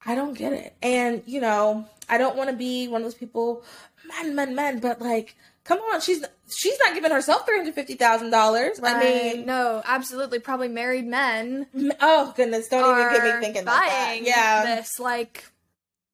[0.05, 0.75] I don't get it.
[0.83, 3.65] And, you know, I don't want to be one of those people,
[4.07, 5.35] men, men, men, but like,
[5.67, 8.81] come on, she's she's not giving herself three hundred fifty thousand dollars.
[8.83, 10.39] I mean, no, absolutely.
[10.39, 11.67] Probably married men
[12.01, 14.19] oh goodness, don't even get me thinking like that.
[14.23, 14.99] Yeah, this.
[14.99, 15.45] Like,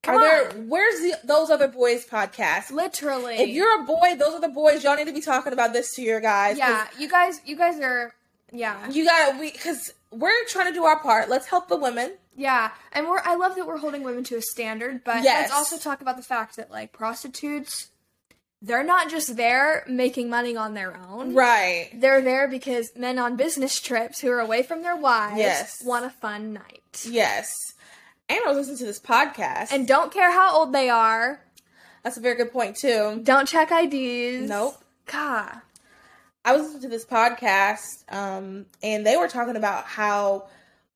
[0.02, 0.50] come are there?
[0.62, 2.70] Where's the those other boys podcast?
[2.70, 3.36] Literally.
[3.36, 4.82] If you're a boy, those are the boys.
[4.82, 6.58] Y'all need to be talking about this to your guys.
[6.58, 8.12] yeah, you guys, you guys are,
[8.52, 11.28] yeah, you got we because we're trying to do our part.
[11.28, 12.12] Let's help the women.
[12.36, 13.20] yeah, and we're.
[13.24, 15.42] I love that we're holding women to a standard, but Yes.
[15.50, 17.88] let's also talk about the fact that like prostitutes,
[18.62, 21.34] they're not just there making money on their own.
[21.34, 21.90] Right.
[21.94, 25.82] They're there because men on business trips who are away from their wives Yes.
[25.84, 27.04] want a fun night.
[27.08, 27.52] Yes.
[28.28, 31.40] And I was listening to this podcast, And don't care how old they are.
[32.04, 33.20] that's a very good point too.
[33.24, 34.48] Don't check IDs.
[34.48, 34.76] Nope.
[35.06, 35.60] God.
[36.44, 40.46] I was listening to this podcast, um, and they were talking about how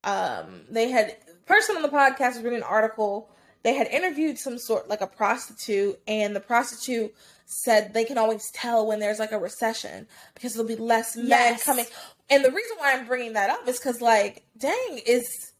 [0.03, 1.15] um, they had
[1.45, 3.29] person on the podcast was reading an article.
[3.63, 7.13] They had interviewed some sort like a prostitute, and the prostitute
[7.49, 11.27] said they can always tell when there's like a recession because there'll be less men
[11.27, 11.63] Yes.
[11.63, 11.85] coming.
[12.29, 15.53] And the reason why I'm bringing that up is because, like, dang, is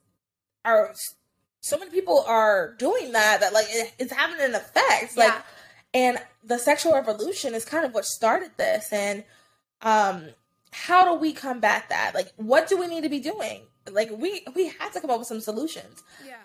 [0.65, 0.93] are
[1.61, 5.15] so many people are doing that that like it, it's having an effect.
[5.15, 5.41] Like, Yeah.
[5.93, 8.91] and the sexual revolution is kind of what started this.
[8.91, 9.23] And
[9.81, 10.27] um,
[10.73, 12.13] how do we combat that?
[12.13, 13.61] Like, what do we need to be doing?
[13.89, 16.03] Like, we we have to come up with some solutions.
[16.25, 16.35] Yeah.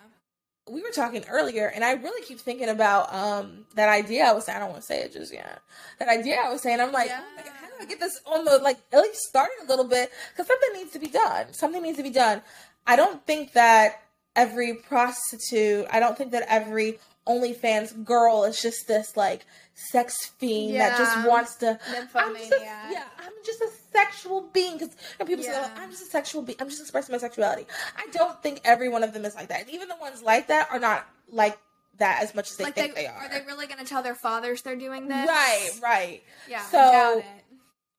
[0.69, 4.45] We were talking earlier, and I really keep thinking about um that idea I was
[4.45, 4.55] saying.
[4.57, 5.61] I don't want to say it just yet.
[5.99, 6.79] That idea I was saying.
[6.79, 7.21] I'm like, Yeah.
[7.35, 10.11] like, how do I get this on the like at least started a little bit?
[10.31, 11.53] Because something needs to be done.
[11.53, 12.41] Something needs to be done.
[12.87, 14.01] I don't think that
[14.35, 15.85] every prostitute.
[15.91, 19.45] I don't think that every OnlyFans girl is just this like
[19.75, 21.79] sex fiend that just wants to.
[22.15, 24.73] I'm just a, yeah, I'm just a sexual being.
[24.77, 24.95] Because
[25.25, 25.69] people say, Yeah.
[25.77, 26.57] "I'm just a sexual being.
[26.59, 27.65] I'm just expressing my sexuality."
[27.97, 29.69] I don't think every one of them is like that.
[29.69, 31.57] Even the ones like that are not like
[31.97, 33.13] that as much as they like think they, they, are.
[33.15, 35.27] are they really going to tell their fathers they're doing this?
[35.27, 36.63] Right, right, Yeah.
[36.65, 37.23] So-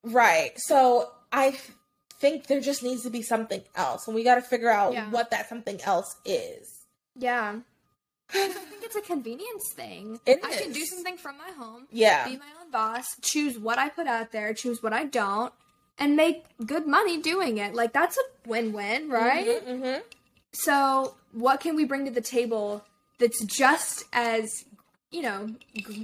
[0.03, 0.51] right.
[0.57, 1.57] So I
[2.19, 5.09] think there just needs to be something else, and we got to figure out Yeah.
[5.09, 6.69] what that something else is.
[7.15, 7.59] Yeah.
[8.33, 10.19] I think it's a convenience thing.
[10.25, 13.77] It I can do something from my home, Yeah, be my own boss, choose what
[13.77, 15.53] I put out there, choose what I don't,
[15.97, 17.73] and make good money doing it.
[17.73, 19.61] Like that's a win-win, right?
[19.63, 19.97] hmm
[20.53, 22.83] So, what can we bring to the table
[23.19, 24.65] that's just as,
[25.11, 25.55] you know,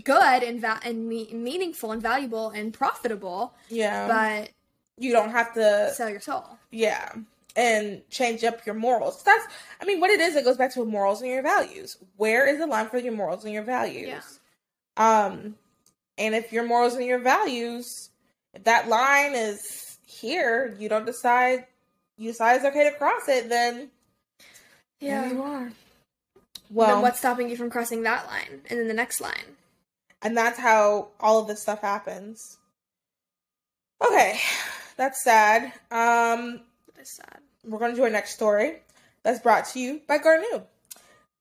[0.04, 4.50] good and va- and me- meaningful and valuable and profitable, Yeah, but
[4.98, 5.92] you don't have to.
[5.96, 6.58] sell your soul?
[6.70, 7.12] Yeah.
[7.56, 9.24] And change up your morals.
[9.24, 9.46] That's,
[9.82, 11.98] I mean, what it is, it goes back to morals and your values.
[12.16, 14.40] Where is the line for your morals and your values?
[14.98, 15.26] Yeah.
[15.26, 15.56] Um,
[16.18, 18.10] and if your morals and your values,
[18.54, 21.66] if that line is here, you don't decide,
[22.18, 23.90] you decide it's okay to cross it, then
[25.02, 25.72] there you are.
[26.70, 29.58] Well, then what's stopping you from crossing that line and then the next line?
[30.22, 32.58] and that's how all of this stuff happens.
[34.06, 34.40] Okay,
[34.98, 35.74] that's sad.
[35.90, 36.62] Um,
[37.02, 37.40] That's sad.
[37.66, 38.76] we're going to do our next story
[39.24, 40.62] that's brought to you by Garnu,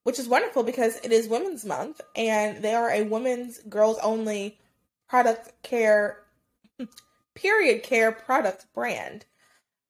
[0.04, 4.58] which is wonderful because it is Women's Month and they are a women's girls only
[5.06, 6.22] product care,
[7.34, 9.26] period care product brand.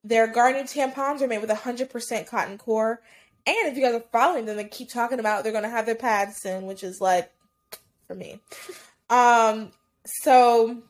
[0.03, 3.01] Their Garnu tampons are made with 100% cotton core.
[3.47, 5.87] And if you guys are following them, they keep talking about they're going to have
[5.87, 7.31] their pads soon, which is like
[8.09, 8.41] for me.
[9.09, 9.71] Um,
[10.05, 10.83] so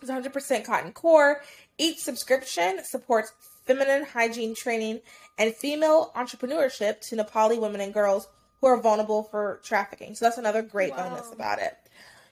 [0.00, 1.42] it's 100% cotton core.
[1.78, 3.32] Each subscription supports
[3.64, 5.00] feminine hygiene training
[5.38, 8.28] and female entrepreneurship to Nepali women and girls
[8.60, 10.14] who are vulnerable for trafficking.
[10.14, 11.08] So that's another great Wow.
[11.08, 11.76] bonus about it.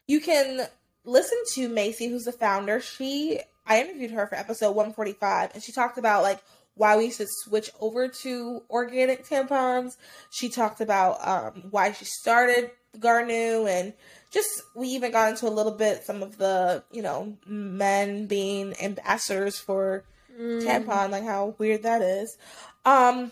[0.07, 0.67] You can
[1.05, 2.81] listen to Macy, who's the founder.
[2.81, 6.41] She I interviewed her for episode 145 and she talked about like
[6.75, 9.97] why we should switch over to organic tampons.
[10.31, 13.93] She talked about um, why she started Garnu and
[14.31, 18.75] just we even got into a little bit some of the you know men being
[18.83, 20.05] ambassadors for
[20.39, 22.37] tampon like how weird that is
[22.85, 23.31] um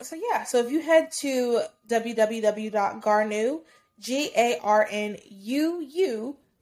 [0.00, 3.60] so yeah so if you head to www.garnu
[3.98, 5.16] g-a-r-n-u-u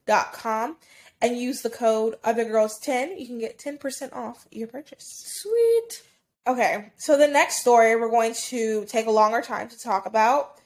[0.06, 0.76] dot com
[1.22, 5.04] and use the code othergirls10 you can get 10% off your purchase
[5.42, 6.02] Sweet.
[6.46, 10.56] Okay, so the next story we're going to take a longer time to talk about.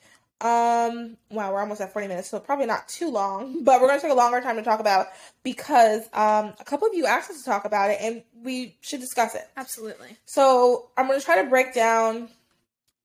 [0.40, 3.98] Um, wow, we're almost at 40 minutes, so probably not too long, but we're going
[4.00, 5.06] to take a longer time to talk about
[5.42, 9.00] because um, a couple of you asked us to talk about it and we should
[9.00, 9.48] discuss it.
[9.56, 10.16] Absolutely.
[10.26, 12.28] So I'm going to try to break down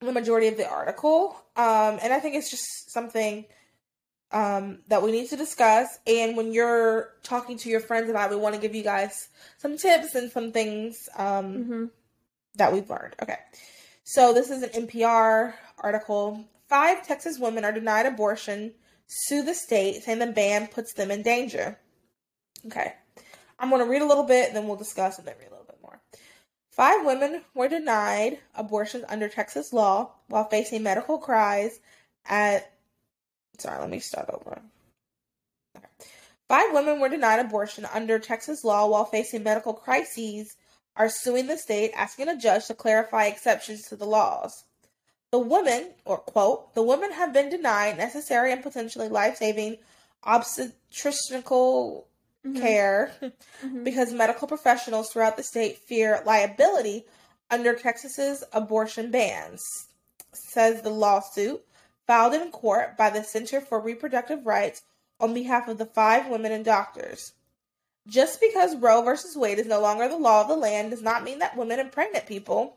[0.00, 3.44] the majority of the article, um, and I think it's just something
[4.32, 5.98] um, that we need to discuss.
[6.06, 9.28] And when you're talking to your friends about it, we want to give you guys
[9.58, 11.84] some tips and some things um, Mm-hmm.
[12.56, 13.14] that we've learned.
[13.22, 13.36] Okay.
[14.04, 16.44] So this is an NPR article.
[16.70, 18.74] Five Texas women are denied abortion,
[19.08, 21.80] sue the state, saying the ban puts them in danger.
[22.64, 22.94] Okay.
[23.58, 25.66] I'm going to read a little bit, then we'll discuss and then read a little
[25.66, 26.00] bit more.
[26.70, 31.80] Five women were denied abortions under Texas law while facing medical cries
[32.24, 32.72] at.
[33.58, 34.62] Sorry, let me start over.
[36.48, 40.56] Five women were denied abortion under Texas law while facing medical crises
[40.94, 44.64] are suing the state, asking a judge to clarify exceptions to the laws.
[45.30, 49.78] The women, or quote, the women have been denied necessary and potentially life saving
[50.24, 52.06] obstetrical
[52.44, 52.60] mm-hmm.
[52.60, 53.84] care mm-hmm.
[53.84, 57.04] because medical professionals throughout the state fear liability
[57.50, 59.62] under Texas's abortion bans,
[60.32, 61.64] says the lawsuit
[62.06, 64.82] filed in court by the Center for Reproductive Rights
[65.18, 67.32] on behalf of the five women and doctors.
[68.08, 71.22] Just because Roe versus Wade is no longer the law of the land does not
[71.22, 72.76] mean that women and pregnant people,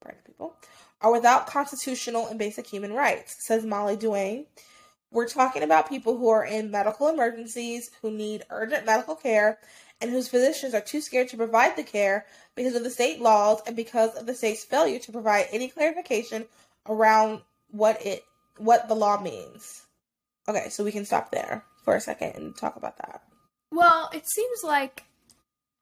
[0.00, 0.56] pregnant people,
[1.02, 4.46] are without constitutional and basic human rights, says Molly Duane.
[5.10, 9.58] We're talking about people who are in medical emergencies, who need urgent medical care,
[10.00, 12.24] and whose physicians are too scared to provide the care
[12.54, 16.46] because of the state laws and because of the state's failure to provide any clarification
[16.88, 18.24] around what it
[18.58, 19.82] what the law means.
[20.48, 23.22] Okay, so we can stop there for a second and talk about that.
[23.70, 25.04] Well, it seems like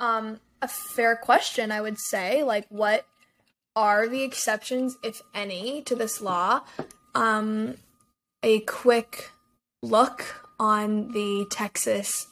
[0.00, 2.42] um a fair question, I would say.
[2.42, 3.06] Like what
[3.80, 6.60] are the exceptions, if any, to this law?
[7.14, 7.76] um,
[8.42, 9.30] a quick
[9.82, 12.26] look on the Texas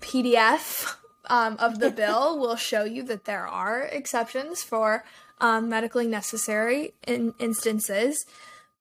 [0.00, 0.96] PDF
[1.28, 5.04] um, of the bill will show you that there are exceptions for
[5.40, 8.24] um, medically necessary in instances.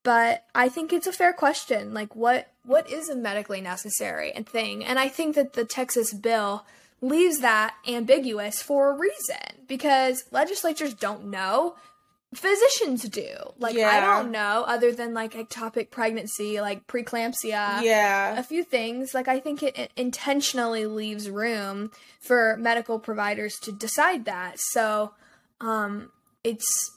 [0.04, 1.94] But I think it's a fair question.
[1.94, 4.86] Like, what what is a medically necessary thing?
[4.86, 6.64] And I think that the Texas bill
[7.02, 11.76] leaves that ambiguous for a reason because legislatures don't know
[12.34, 13.34] physicians do.
[13.58, 17.82] Like I don't know other than like ectopic pregnancy, like preeclampsia.
[17.82, 18.38] yeah.
[18.38, 19.14] A few things.
[19.14, 24.56] Like I think it, it intentionally leaves room for medical providers to decide that.
[24.60, 25.14] So
[25.62, 26.12] um
[26.44, 26.92] it's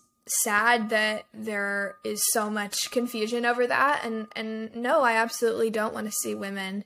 [0.44, 5.94] sad that there is so much confusion over that and and no, I absolutely don't
[5.94, 6.84] want to see women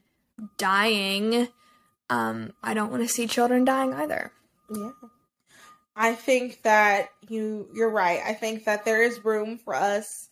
[0.59, 1.49] dying.
[2.13, 4.33] Um I don't want to see children dying either.
[4.75, 4.91] Yeah.
[5.97, 8.21] I think that you you're right.
[8.25, 10.29] I think that there is room for us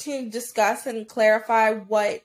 [0.00, 2.22] to discuss and clarify what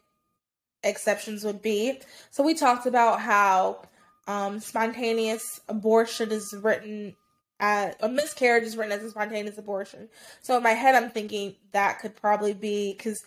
[0.83, 1.99] exceptions would be.
[2.31, 3.83] So we talked about how
[4.27, 7.15] um, spontaneous abortion is written
[7.59, 10.09] as a miscarriage is written as a spontaneous abortion.
[10.41, 13.19] So in my head, I'm thinking that could probably be because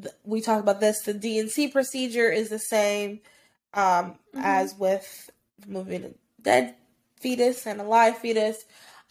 [0.00, 1.02] th- we talked about this.
[1.02, 3.20] The D&C procedure is the same
[3.76, 5.30] um, as with
[5.66, 6.10] moving a
[6.42, 6.74] dead
[7.20, 8.64] fetus and a live fetus.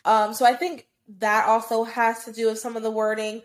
[0.04, 0.88] Um, so I think
[1.20, 3.42] that also has to do with some of the wording.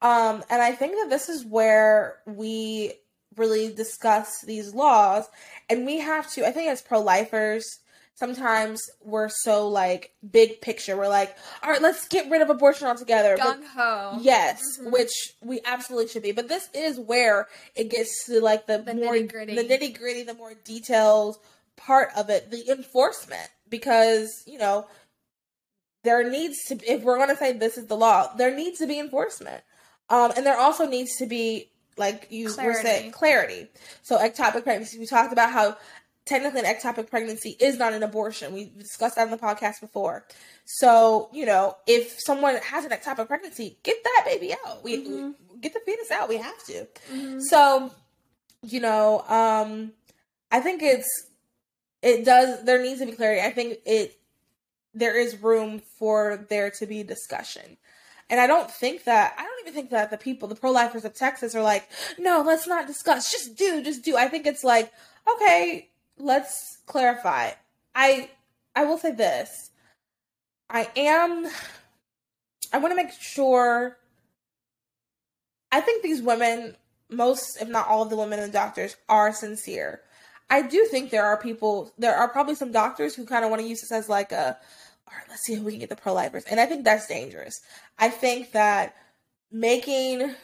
[0.00, 2.94] Um, and I think that this is where we
[3.36, 5.26] really discuss these laws.
[5.68, 7.80] And we have to, I think as pro lifers,
[8.20, 10.96] sometimes we're so like big picture.
[10.96, 13.36] We're like, all right, let's get rid of abortion altogether.
[13.36, 14.18] Gung ho.
[14.20, 14.92] Yes, Mhm.
[14.92, 16.32] which we absolutely should be.
[16.32, 19.56] But this is where it gets to like the, The more nitty-gritty.
[19.56, 21.38] the nitty gritty, the more detailed
[21.76, 23.48] part of it, the enforcement.
[23.68, 24.86] Because you know
[26.02, 28.86] there needs to, if we're going to say this is the law, there needs to
[28.86, 29.62] be enforcement,
[30.08, 33.68] um, and there also needs to be like you were saying clarity.
[34.02, 35.76] So ectopic pregnancy, we talked about how
[36.30, 38.54] technically an ectopic pregnancy is not an abortion.
[38.54, 40.24] We discussed that on the podcast before.
[40.64, 44.82] So, you know, if someone has an ectopic pregnancy, get that baby out.
[44.82, 45.34] We, Mhm.
[45.52, 46.28] we get the fetus out.
[46.28, 46.86] We have to.
[47.12, 47.42] Mhm.
[47.42, 47.90] So,
[48.62, 49.92] you know, um
[50.50, 51.08] I think it's
[52.02, 53.42] it does there needs to be clarity.
[53.42, 54.16] I think it
[54.94, 57.76] there is room for there to be discussion.
[58.30, 61.04] And I don't think that I don't even think that the people, the pro lifers
[61.04, 63.30] of Texas are like, no, let's not discuss.
[63.30, 64.16] Just do, just do.
[64.16, 64.92] I think it's like,
[65.28, 65.89] okay,
[66.20, 67.50] let's clarify.
[67.94, 68.30] I
[68.74, 69.70] I will say this.
[70.68, 71.46] I am
[72.72, 73.96] I want to make sure
[75.72, 76.76] I think these women,
[77.08, 80.00] most if not all of the women and doctors are sincere.
[80.48, 83.62] I do think there are people there are probably some doctors who kind of want
[83.62, 84.56] to use this as like a
[85.08, 86.44] all right, let's see if we can get the pro lifers.
[86.44, 87.60] And I think that's dangerous.
[87.98, 88.94] I think that
[89.50, 90.34] making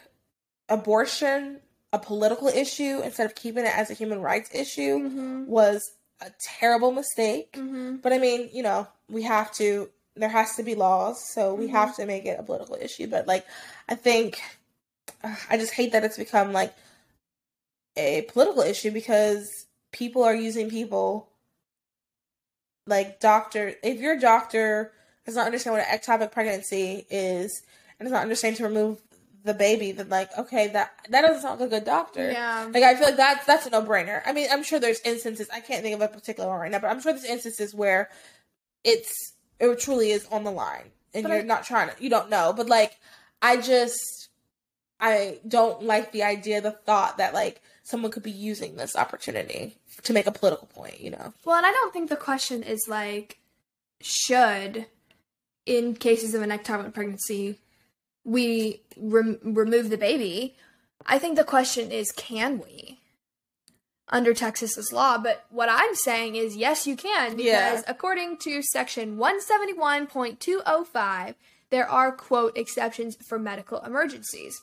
[0.68, 1.60] abortion
[1.92, 5.46] a political issue instead of keeping it as a human rights issue Mhm.
[5.46, 7.52] was a terrible mistake.
[7.52, 8.02] Mhm.
[8.02, 9.90] But I mean, you know, we have to.
[10.14, 11.72] There has to be laws, so we Mhm.
[11.72, 13.06] have to make it a political issue.
[13.06, 13.46] But like,
[13.88, 14.40] I think
[15.48, 16.74] I just hate that it's become like
[17.96, 21.28] a political issue because people are using people
[22.86, 23.74] like doctor.
[23.82, 24.92] If your doctor
[25.24, 27.62] does not understand what an ectopic pregnancy is
[27.98, 29.00] and does not understand to remove
[29.46, 32.30] the baby, then like, okay, that that doesn't sound like a good doctor.
[32.30, 32.68] Yeah.
[32.72, 34.20] Like I feel like that's that's a no brainer.
[34.26, 36.78] I mean, I'm sure there's instances I can't think of a particular one right now,
[36.80, 38.10] but I'm sure there's instances where
[38.84, 39.10] it's
[39.58, 42.28] it truly is on the line and But you're I- not trying to you don't
[42.28, 42.52] know.
[42.54, 42.92] But like
[43.40, 44.28] I just
[45.00, 49.76] I don't like the idea, the thought that like someone could be using this opportunity
[50.02, 51.32] to make a political point, you know.
[51.44, 53.38] Well, and I don't think the question is like,
[54.00, 54.86] should,
[55.66, 57.58] in cases of an ectopic pregnancy,
[58.26, 60.56] we rem- remove the baby.
[61.06, 63.00] I think the question is, can we?
[64.08, 67.82] Under Texas's law, but what I'm saying is yes, you can because Yeah.
[67.88, 71.34] according to section 171.205,
[71.70, 74.60] there are quote exceptions for medical emergencies.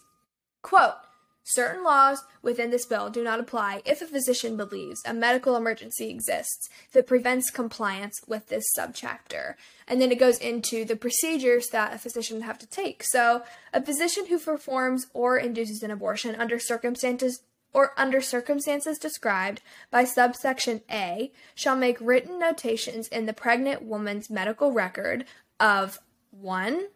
[0.61, 0.95] Quote,
[1.43, 6.09] certain laws within this bill do not apply if a physician believes a medical emergency
[6.09, 9.55] exists that prevents compliance with this subchapter.
[9.87, 13.03] And then it goes into the procedures that a physician would have to take.
[13.03, 17.41] So, a physician who performs or induces an abortion under circumstances
[17.73, 24.29] or under circumstances described by subsection A shall make written notations in the pregnant woman's
[24.29, 25.25] medical record
[25.59, 25.99] of
[26.31, 26.87] 1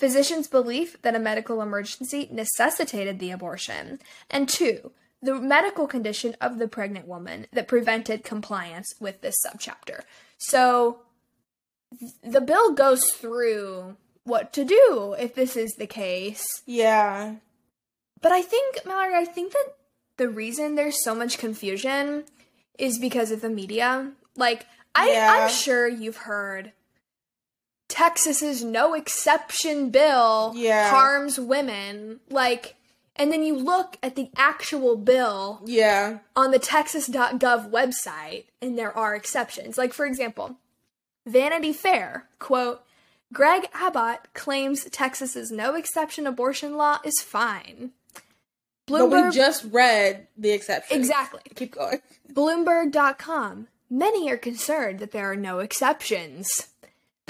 [0.00, 4.92] physician's belief that a medical emergency necessitated the abortion, and two,
[5.22, 10.00] the medical condition of the pregnant woman that prevented compliance with this subchapter.
[10.38, 11.00] So
[12.22, 17.34] the bill goes through what to do if this is the case, Yeah.
[18.22, 19.74] But I think, Mallory, I think that
[20.18, 22.24] the reason there's so much confusion
[22.78, 24.12] is because of the media.
[24.36, 25.32] Like, I, Yeah.
[25.32, 26.72] I'm sure you've heard
[27.90, 30.88] Texas's no exception bill Yeah.
[30.90, 32.20] harms women.
[32.30, 32.76] Like,
[33.16, 36.20] and then you look at the actual bill Yeah.
[36.34, 39.76] on the texas.gov website and there are exceptions.
[39.76, 40.56] Like, for example,
[41.26, 42.82] Vanity Fair, quote,
[43.32, 47.92] Greg Abbott claims Texas's no exception abortion law is fine.
[48.86, 50.96] But we just read the exception.
[50.98, 51.40] exactly.
[51.54, 52.00] Keep going.
[52.32, 56.68] Bloomberg.com, many are concerned that there are no exceptions.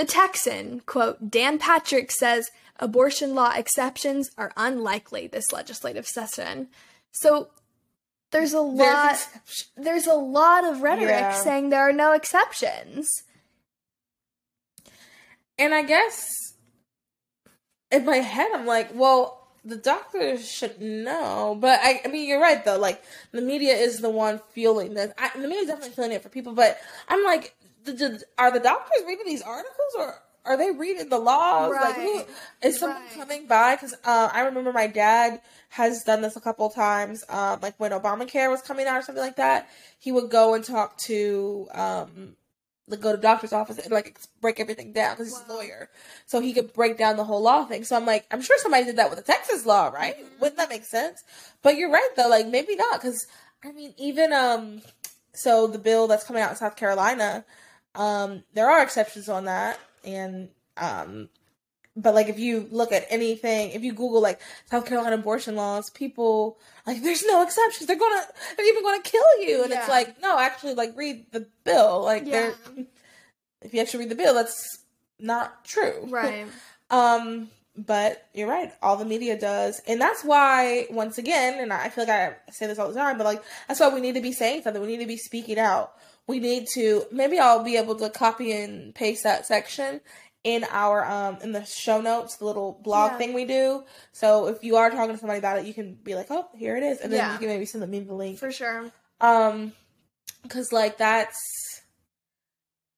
[0.00, 6.68] The Texan, quote, Dan Patrick says abortion law exceptions are unlikely this legislative session.
[7.12, 7.48] So
[8.30, 9.66] there's a lot exception.
[9.76, 11.34] there's a lot of rhetoric Yeah.
[11.34, 13.10] saying there are no exceptions.
[15.58, 16.54] And I guess
[17.92, 21.58] in my head, I'm like, well, the doctors should know.
[21.60, 22.78] But I, I mean, you're right though.
[22.78, 25.12] Like the media is the one fueling this.
[25.18, 26.54] I, the media is definitely fueling it for people.
[26.54, 30.14] But I'm like, the, the, are the doctors reading these articles or?
[30.42, 31.70] Are they reading the laws?
[31.70, 32.26] Like, who, Right.
[32.62, 33.10] is someone Right.
[33.14, 33.74] coming by?
[33.76, 37.22] Because uh, I remember my dad has done this a couple times.
[37.28, 39.68] Um, like when Obamacare was coming out or something like that,
[39.98, 42.36] he would go and talk to um,
[42.88, 45.90] like go to doctor's office and like break everything down because he's a lawyer,
[46.24, 47.84] so he could break down the whole law thing.
[47.84, 50.16] So I'm like, I'm sure somebody did that with the Texas law, right?
[50.40, 51.22] Wouldn't that make sense?
[51.62, 53.26] But you're right though, like maybe not because
[53.62, 54.80] I mean, even um,
[55.34, 57.44] so the bill that's coming out in South Carolina,
[57.94, 61.28] um, there are exceptions on that, and um,
[61.96, 65.90] but like if you look at anything, if you Google like South Carolina abortion laws,
[65.90, 67.86] people like there's no exceptions.
[67.86, 68.22] They're gonna
[68.56, 72.02] they're even gonna kill you, and it's like no, actually like read the bill.
[72.02, 72.52] Like Yeah.
[73.62, 74.78] if you actually read the bill, that's
[75.18, 76.06] not true.
[76.08, 76.46] Right.
[76.92, 78.72] Um, but you're right.
[78.82, 82.66] All the media does, and that's why once again, and I feel like I say
[82.66, 84.82] this all the time, but like that's why we need to be saying something.
[84.82, 85.92] We need to be speaking out.
[86.30, 87.04] We need to.
[87.10, 90.00] Maybe I'll be able to copy and paste that section
[90.44, 93.18] in our um in the show notes, the little blog Yeah.
[93.18, 93.84] thing we do.
[94.12, 96.76] So if you are talking to somebody about it, you can be like, "Oh, here
[96.76, 97.32] it is," and then Yeah.
[97.32, 98.38] you can maybe send me the link.
[98.38, 98.90] For sure.
[99.20, 99.72] Um,
[100.42, 101.36] because like that's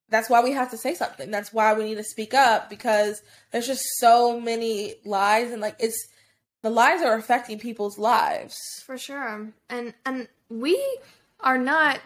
[0.09, 1.31] that's why we have to say something.
[1.31, 5.77] That's why we need to speak up because there's just so many lies and like
[5.81, 5.97] it's
[6.63, 8.57] the lies are affecting people's lives.
[8.87, 9.53] For sure.
[9.71, 10.79] And and we
[11.41, 12.01] are not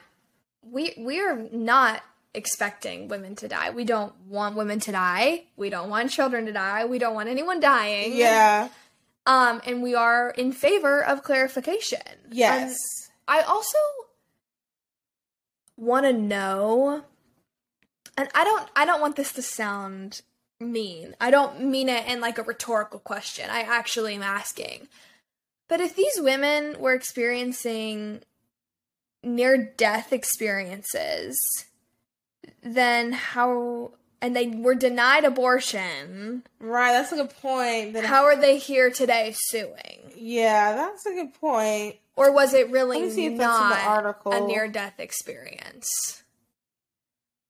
[0.71, 2.03] we we are not
[2.35, 3.71] expecting women to die.
[3.71, 5.45] We don't want women to die.
[5.57, 6.85] We don't want children to die.
[6.85, 8.15] We don't want anyone dying.
[8.15, 8.69] Yeah.
[9.27, 12.01] Um and we are in favor of clarification.
[12.31, 12.71] Yes.
[12.71, 13.79] And I also
[15.77, 17.05] want to know
[18.17, 20.23] and I don't I don't want this to sound
[20.61, 21.17] mean.
[21.21, 23.49] I don't mean it in like a rhetorical question.
[23.51, 24.89] I actually am asking.
[25.69, 28.23] But if these women were experiencing
[29.23, 31.37] near death experiences,
[32.63, 33.93] then how
[34.23, 36.93] and they were denied abortion, right.
[36.93, 37.93] That's a good point.
[37.93, 40.13] That how are they here today suing?
[40.17, 41.97] yeah, that's a good point.
[42.17, 44.99] Or was it really Let me see if that's in the not a near death
[44.99, 46.23] experience?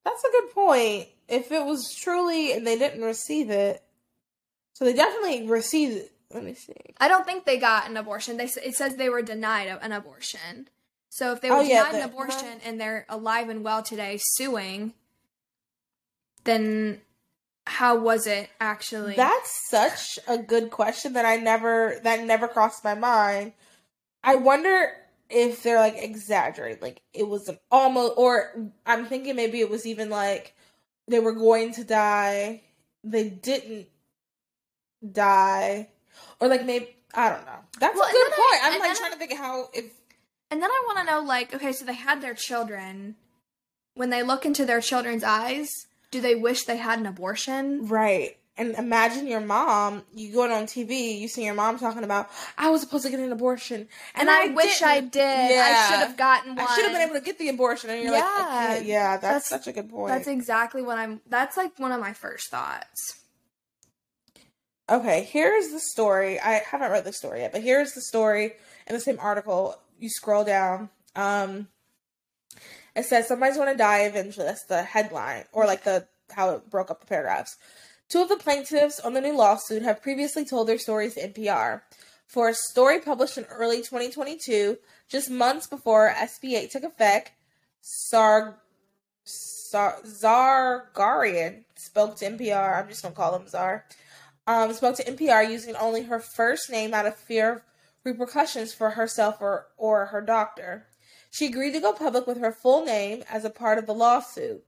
[0.05, 1.09] That's a good point.
[1.29, 3.83] If it was truly and they didn't receive it,
[4.73, 6.13] so they definitely received it.
[6.33, 6.75] Let me see.
[6.99, 8.37] I don't think they got an abortion.
[8.37, 10.69] They it says they were denied an abortion.
[11.17, 12.25] So if they were Oh, yeah, denied an the- uh-huh.
[12.25, 14.93] abortion and they're alive and well today suing,
[16.45, 17.01] then
[17.67, 19.17] how was it actually?
[19.17, 23.55] That's such a good question that I never that never crossed my mind.
[24.23, 24.93] I wonder
[25.31, 28.53] if they're like exaggerating, like it was an almost, or
[28.85, 30.55] I'm thinking maybe it was even like
[31.09, 32.61] they were going to die,
[33.03, 33.87] they didn't
[35.13, 35.89] die,
[36.41, 37.59] or like maybe I don't know.
[37.81, 38.75] That's Well, a good then I- point.
[38.75, 39.87] I'm like trying to think how if
[40.51, 43.17] and then I want to know, like, okay, so they had their children.
[43.95, 45.71] When they look into their children's eyes,
[46.11, 47.87] do they wish they had an abortion?
[47.87, 48.37] Right.
[48.59, 52.71] And imagine your mom, you going on TV, you see your mom talking about, I
[52.71, 53.87] was supposed to get an abortion.
[54.15, 55.59] And, I, wish I didn't." did.
[55.59, 56.67] I should have gotten one.
[56.67, 57.91] I should have been able to get the abortion.
[57.91, 58.47] And you're like, Yeah.
[58.49, 58.87] I can't.
[58.87, 60.09] yeah, that's, That's- such a good point.
[60.15, 61.21] That's exactly what I'm.
[61.29, 63.21] That's like one of my first thoughts.
[64.89, 66.39] okay, here's the story.
[66.41, 68.53] I haven't read the story yet, but here's the story
[68.87, 69.77] in the same article.
[69.99, 70.91] You scroll down.
[71.15, 71.69] Um,
[72.95, 74.47] it says somebody's going to die eventually.
[74.47, 77.57] That's the headline, or like the how it broke up the paragraphs.
[78.09, 81.83] Two of the plaintiffs on the new lawsuit have previously told their stories to NPR.
[82.27, 84.79] For a story published in early 2022,
[85.09, 87.33] just months before SB 8 took effect,
[87.81, 88.59] Sar,
[89.25, 92.83] Sar Zargarian spoke to NPR.
[92.83, 93.85] I'm just gonna call him Zar.
[94.47, 97.63] Um, spoke to NPR using only her first name out of fear
[98.07, 100.87] repercussions for herself or, or her doctor.
[101.31, 104.65] She agreed to go public with her full name as a part of the lawsuit.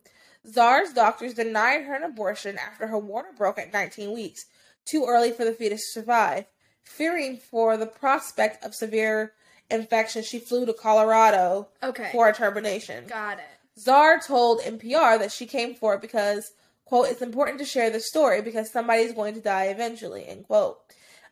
[0.46, 4.44] Czar's doctors denied her an abortion after her water broke at 19 weeks,
[4.84, 6.44] too early for the fetus to survive.
[6.82, 9.32] Fearing for the prospect of severe
[9.70, 12.08] infection, she flew to Colorado Okay.
[12.12, 13.06] for a termination.
[13.06, 13.44] Got it.
[13.80, 16.50] Czar told NPR that she came for it because,
[16.84, 20.78] quote, it's important to share the story because somebody's going to die eventually, end quote.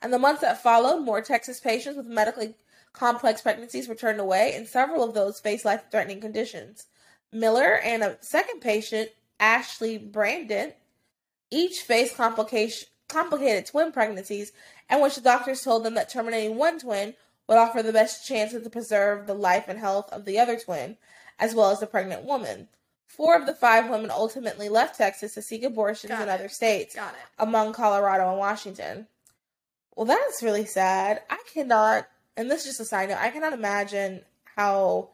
[0.02, 2.54] In the months that followed, more Texas patients with medically
[2.92, 6.86] complex pregnancies were turned away, and several of those faced life threatening conditions.
[7.32, 10.72] Miller and a second patient, Ashley Brandon,
[11.50, 14.52] each faced complicated twin pregnancies,
[14.88, 17.14] and which the doctors told them that terminating one twin
[17.48, 20.96] would offer the best chance to preserve the life and health of the other twin,
[21.38, 22.68] as well as the pregnant woman.
[23.06, 26.32] Four of the five women ultimately left Texas to seek abortions Got in it.
[26.32, 26.96] other states,
[27.38, 29.06] among Colorado and Washington.
[29.96, 31.22] Well, that's really sad.
[31.30, 34.22] I cannot, and this is just a side note, I cannot imagine
[34.56, 35.08] how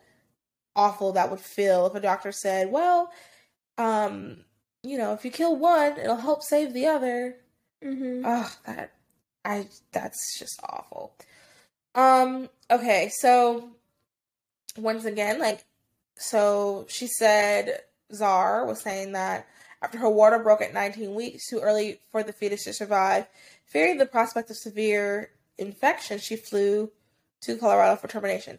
[0.75, 3.11] awful that would feel if a doctor said, well,
[3.79, 4.39] um,
[4.83, 7.37] you know, if you kill one, it'll help save the other.
[7.83, 8.23] Mm-hmm.
[8.25, 8.93] Oh, that
[9.45, 11.15] I that's just awful.
[11.95, 13.71] Um, okay, so
[14.77, 15.65] once again, like
[16.17, 17.81] so she said
[18.13, 19.47] Czar was saying that
[19.83, 23.27] after her water broke at 19 weeks, too early for the fetus to survive,
[23.73, 26.91] fearing the prospect of severe infection, she flew
[27.43, 28.59] to Colorado for termination.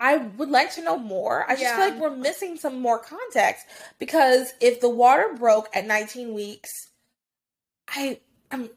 [0.00, 1.44] I would like to know more.
[1.48, 1.76] I just Yeah.
[1.76, 3.64] feel like we're missing some more context
[3.98, 6.70] because if the water broke at 19 weeks,
[7.88, 8.70] I I'm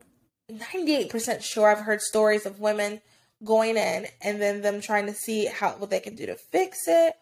[0.51, 3.01] 98% sure I've heard stories of women
[3.43, 6.79] going in and then them trying to see how what they can do to fix
[6.87, 7.13] it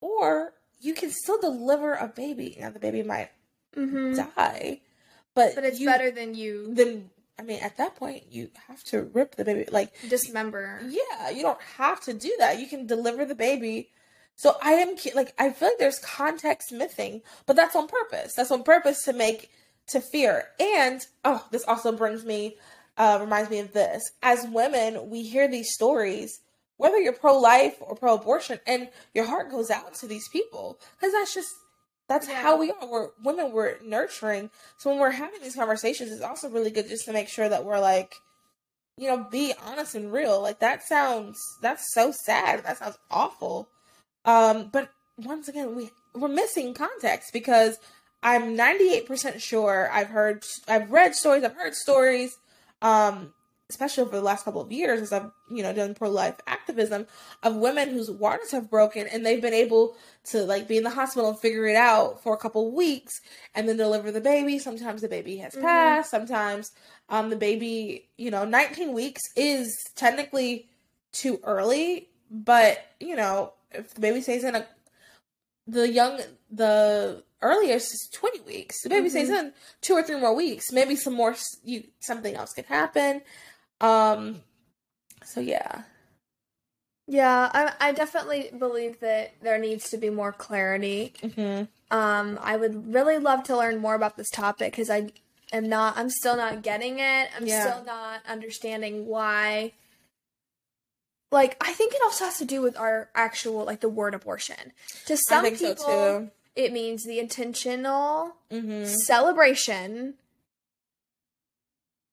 [0.00, 2.56] or you can still deliver a baby.
[2.60, 3.30] Now the baby might
[3.76, 4.14] Mm-hmm.
[4.16, 4.80] die,
[5.34, 7.10] but But it's you- better than you Then
[7.40, 9.64] I mean, at that point, you have to rip the baby.
[9.72, 10.78] Like, dismember.
[10.86, 12.60] yeah, you don't have to do that.
[12.60, 13.88] You can deliver the baby.
[14.36, 18.34] So I am like, I feel like there's context missing, but that's on purpose.
[18.34, 19.50] That's on purpose to make
[19.88, 20.48] to fear.
[20.60, 22.58] And oh, this also brings me,
[22.98, 24.02] uh, reminds me of this.
[24.22, 26.40] As women, we hear these stories,
[26.76, 30.78] whether you're pro life or pro abortion, and your heart goes out to these people
[30.98, 31.50] because that's just
[32.10, 32.42] that's Yeah.
[32.42, 32.86] how we are.
[32.86, 33.52] We're women.
[33.52, 34.50] We're nurturing.
[34.76, 37.64] So when we're having these conversations, it's also really good just to make sure that
[37.64, 38.16] we're like,
[38.96, 40.42] you know, be honest and real.
[40.42, 42.64] Like that sounds that's so sad.
[42.64, 43.68] That sounds awful.
[44.24, 47.78] Um, but once again, we we're missing context because
[48.24, 52.36] I'm 98% sure I've heard I've read stories, I've heard stories,
[52.82, 53.32] um,
[53.70, 57.06] especially over the last couple of years as I've, you know, done pro life activism
[57.42, 59.96] of women whose waters have broken and they've been able
[60.30, 63.14] to like be in the hospital and figure it out for a couple of weeks
[63.54, 64.58] and then deliver the baby.
[64.58, 65.62] Sometimes the baby has Mhm.
[65.62, 66.72] passed, sometimes
[67.08, 70.68] um the baby, you know, 19 weeks is technically
[71.12, 74.66] too early, but you know, if the baby stays in a
[75.66, 78.82] the young the earliest is 20 weeks.
[78.82, 80.72] The baby stays in 2 or 3 more weeks.
[80.72, 83.22] Maybe some more you something else could happen.
[83.80, 84.42] Um
[85.24, 85.82] so yeah.
[87.06, 91.12] Yeah, I, I definitely believe that there needs to be more clarity.
[91.22, 91.66] Mhm.
[91.90, 95.10] Um, I would really love to learn more about this topic because I
[95.52, 97.28] am not, I'm still not getting it.
[97.36, 97.68] I'm Yeah.
[97.68, 99.72] still not understanding why.
[101.32, 104.72] Like, I think it also has to do with our actual, like, the word abortion.
[105.06, 106.30] To some people, so too.
[106.54, 108.86] it means the intentional Mhm.
[109.04, 110.14] celebration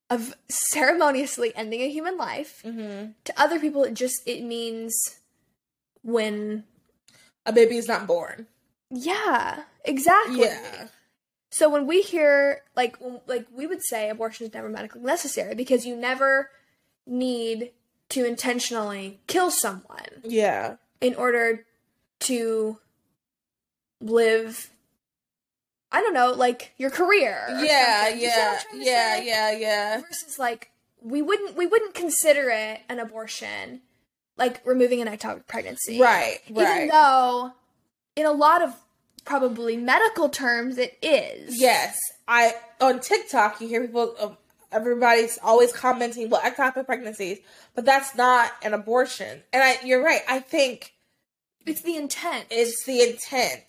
[0.10, 2.62] of ceremoniously ending a human life.
[2.64, 3.14] Mhm.
[3.26, 4.96] To other people, it just it means
[6.02, 6.64] when
[7.46, 8.48] A baby is not born.
[8.90, 10.42] yeah, exactly.
[10.42, 10.88] Yeah.
[11.50, 12.98] So when we hear like
[13.28, 16.52] like we would say abortion is never medically necessary because you never
[17.06, 17.72] need
[18.10, 20.76] to intentionally kill someone Yeah.
[21.02, 21.66] in order
[22.22, 22.80] to
[24.00, 24.70] live
[25.98, 27.44] I don't know, like your career.
[27.50, 28.22] Yeah, something.
[28.22, 29.16] You see what I'm yeah.
[29.18, 30.02] Yeah, yeah, yeah.
[30.02, 30.70] Versus like
[31.02, 33.82] we wouldn't we wouldn't consider it an abortion
[34.38, 36.00] like removing an ectopic pregnancy.
[36.00, 36.92] Right, Even right.
[36.92, 37.52] though
[38.16, 38.74] in a lot of
[39.26, 41.60] probably medical terms it is.
[41.60, 44.38] Yes, I on TikTok you hear people, um,
[44.72, 47.40] everybody's always commenting, "Well, ectopic pregnancies,"
[47.74, 49.42] but that's not an abortion.
[49.52, 50.22] And I, you're right.
[50.30, 50.94] I think
[51.66, 52.46] It's the intent.
[52.52, 53.64] it's the intent.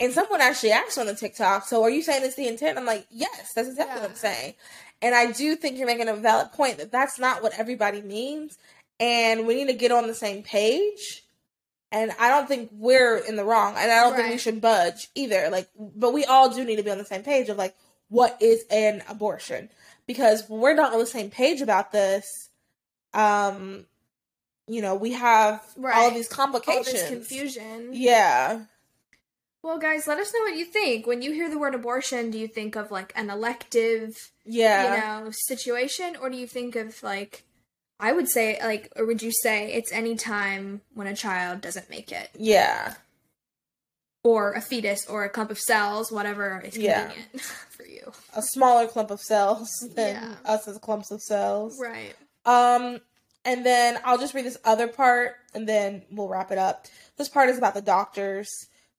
[0.00, 2.86] And someone actually asked on the TikTok, "So are you saying it's the intent?" I'm
[2.86, 4.54] like, "Yes, that's exactly what I'm saying."
[5.02, 8.58] And I do think you're making a valid point that that's not what everybody means,
[8.98, 11.24] and we need to get on the same page.
[11.92, 15.08] And I don't think we're in the wrong, and I don't think we should budge
[15.14, 15.48] either.
[15.50, 17.74] Like, but we all do need to be on the same page of like,
[18.08, 19.70] what is an abortion?
[20.06, 22.48] Because we're not on the same page about this,
[23.12, 23.86] um,
[24.68, 26.92] you know, we have all of these All complications.
[26.92, 27.90] this confusion.
[27.92, 28.60] Yeah.
[29.62, 31.06] Well, guys, let us know what you think.
[31.06, 34.94] When you hear the word abortion, do you think of like an elective, Yeah.
[35.20, 37.44] you know, situation, or do you think of like,
[37.98, 41.90] I would say like, or would you say it's any time when a child doesn't
[41.90, 42.94] make it, Yeah.
[44.24, 47.08] or a fetus, or a clump of cells, whatever is Yeah.
[47.08, 47.40] convenient
[47.70, 48.12] for you.
[48.34, 50.34] A smaller clump of cells than Yeah.
[50.46, 51.78] us as clumps of cells.
[51.78, 52.14] Right.
[52.46, 53.02] Um,
[53.44, 56.86] and then I'll just read this other part and then we'll wrap it up.
[57.18, 58.48] This part is about the doctors.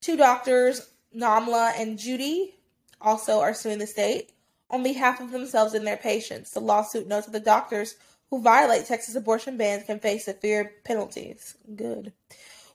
[0.01, 2.55] Two doctors, Damla and Judy,
[2.99, 4.31] also are suing the state
[4.71, 6.51] on behalf of themselves and their patients.
[6.51, 7.95] The lawsuit notes that the doctors
[8.31, 11.55] who violate Texas abortion bans can face severe penalties.
[11.75, 12.13] Good.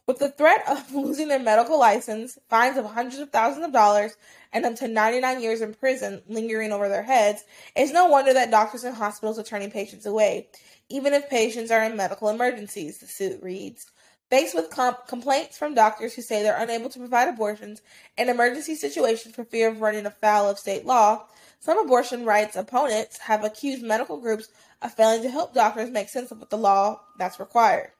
[0.07, 4.17] With the threat of losing their medical license, fines of hundreds of thousands of dollars,
[4.53, 7.43] and up to 99 years in prison lingering over their heads,
[7.75, 10.49] it's no wonder that doctors and hospitals are turning patients away,
[10.89, 13.91] even if patients are in medical emergencies, the suit reads.
[14.31, 17.81] Faced with com- complaints from doctors who say they're unable to provide abortions
[18.19, 21.27] in emergency situations for fear of running afoul of state law,
[21.61, 24.49] some abortion rights opponents have accused medical groups
[24.83, 27.91] of failing to help doctors make sense of what the law that's required.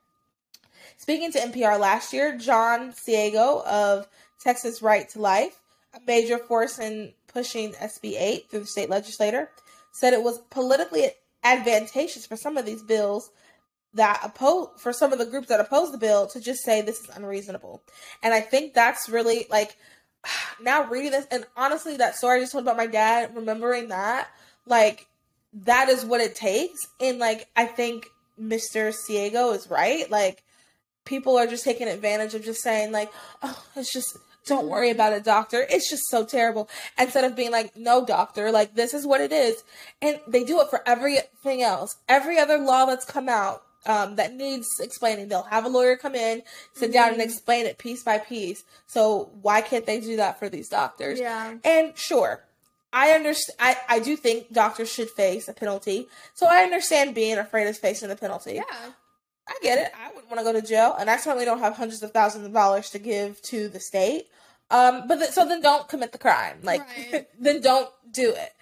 [0.97, 4.09] Speaking to NPR last year, John Seago of
[4.41, 5.61] Texas Right to Life,
[5.95, 9.51] a major force in pushing SB 8 through the state legislature,
[9.93, 11.11] said it was politically
[11.45, 13.31] advantageous for some of these bills
[13.97, 17.01] that oppose for some of the groups that oppose the bill to just say this
[17.01, 17.83] is unreasonable.
[18.23, 19.77] And I think that's really like
[20.61, 24.29] now reading this and honestly that story I just told about my dad, remembering that,
[24.67, 25.07] like
[25.65, 26.79] that is what it takes.
[27.01, 28.07] And like I think
[28.41, 28.95] Mr.
[28.95, 30.11] Seago is right.
[30.11, 30.43] Like
[31.05, 33.11] people are just taking advantage of just saying like,
[33.43, 35.67] oh, it's just don't worry about it, doctor.
[35.69, 36.69] It's just so terrible.
[36.99, 39.65] Instead of being like, no, doctor, like this is what it is.
[40.01, 41.97] And they do it for everything else.
[42.09, 46.15] Every other law that's come out um, that needs explaining, they'll have a lawyer come
[46.15, 46.43] in,
[46.75, 48.65] sit down and explain it piece by piece.
[48.87, 51.19] So why can't they do that for these doctors?
[51.19, 51.55] Yeah.
[51.65, 52.45] And sure,
[52.93, 53.57] I understand.
[53.61, 56.09] I, I do think doctors should face a penalty.
[56.35, 58.55] So I understand being afraid of facing the penalty.
[58.55, 58.91] Yeah.
[59.49, 59.93] I get it.
[59.97, 62.47] I wouldn't want to go to jail, and I certainly don't have hundreds of thousands
[62.47, 64.27] of dollars to give to the state.
[64.73, 66.59] Um, but th- so then don't commit the crime.
[66.65, 66.81] Like,
[67.13, 67.29] Right.
[67.39, 68.53] then don't do it.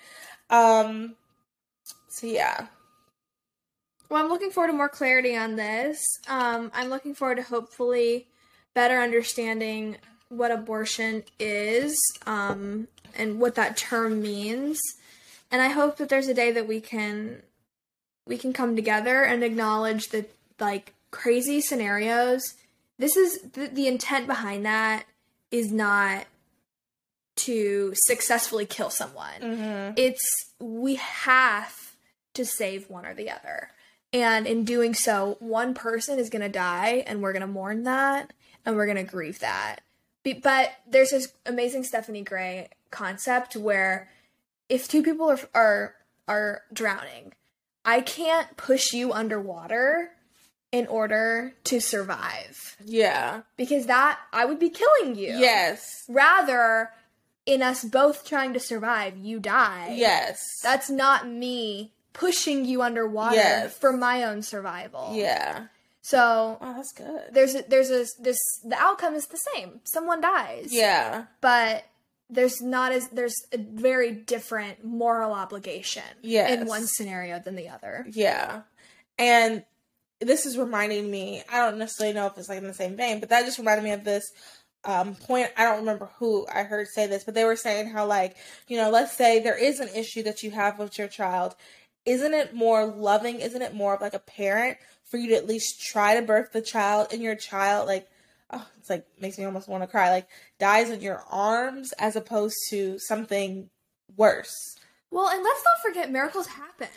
[0.51, 1.14] Um,
[2.09, 2.66] so yeah,
[4.09, 6.02] Well, I'm looking forward to more clarity on this.
[6.28, 8.26] Um, I'm looking forward to hopefully
[8.74, 9.96] better understanding
[10.28, 11.96] what abortion is
[12.26, 14.80] um, and what that term means.
[15.50, 17.42] And I hope that there's a day that we can
[18.26, 22.55] we can come together and acknowledge that like crazy scenarios.
[22.98, 25.05] This is the, the intent behind that
[25.50, 26.24] is not
[27.36, 29.40] to successfully kill someone.
[29.96, 30.22] It's
[30.59, 31.94] we have
[32.34, 33.70] to save one or the other.
[34.14, 37.82] And in doing so, one person is going to die, and we're going to mourn
[37.82, 38.32] that,
[38.64, 39.80] and we're going to grieve that.
[40.22, 44.08] Be- But there's this amazing Stephanie Gray concept where
[44.68, 45.94] if two people are are
[46.28, 47.32] are drowning,
[47.84, 50.10] I can't push you underwater
[50.72, 55.36] in order to survive yeah, because that I would be killing you.
[55.36, 56.90] yes, Rather,
[57.46, 59.94] in us both trying to survive, you die.
[59.96, 63.76] yes, That's not me pushing you underwater Yes.
[63.76, 65.10] for my own survival.
[65.14, 65.66] yeah.
[66.00, 67.22] So Oh, that's good.
[67.32, 69.80] there's a, there's a this the outcome is the same.
[69.84, 70.68] Someone dies.
[70.70, 71.84] Yeah, But
[72.30, 76.50] there's not as there's a very different moral obligation Yes.
[76.60, 78.06] in one scenario than the other.
[78.10, 78.62] yeah.
[79.18, 79.64] And
[80.20, 81.42] this is reminding me.
[81.52, 83.84] I don't necessarily know if it's like in the same vein, but that just reminded
[83.84, 84.24] me of this
[84.86, 88.04] um point i don't remember who i heard say this but they were saying how
[88.04, 88.36] like
[88.68, 91.54] you know let's say there is an issue that you have with your child
[92.07, 95.46] isn't it more loving isn't it more of like a parent for you to at
[95.46, 98.09] least try to birth the child and your child like
[98.50, 100.28] oh it's like makes me almost want to cry like
[100.59, 103.68] dies in your arms as opposed to something
[104.16, 104.52] worse
[105.11, 106.88] Well, and let's not forget miracles happen.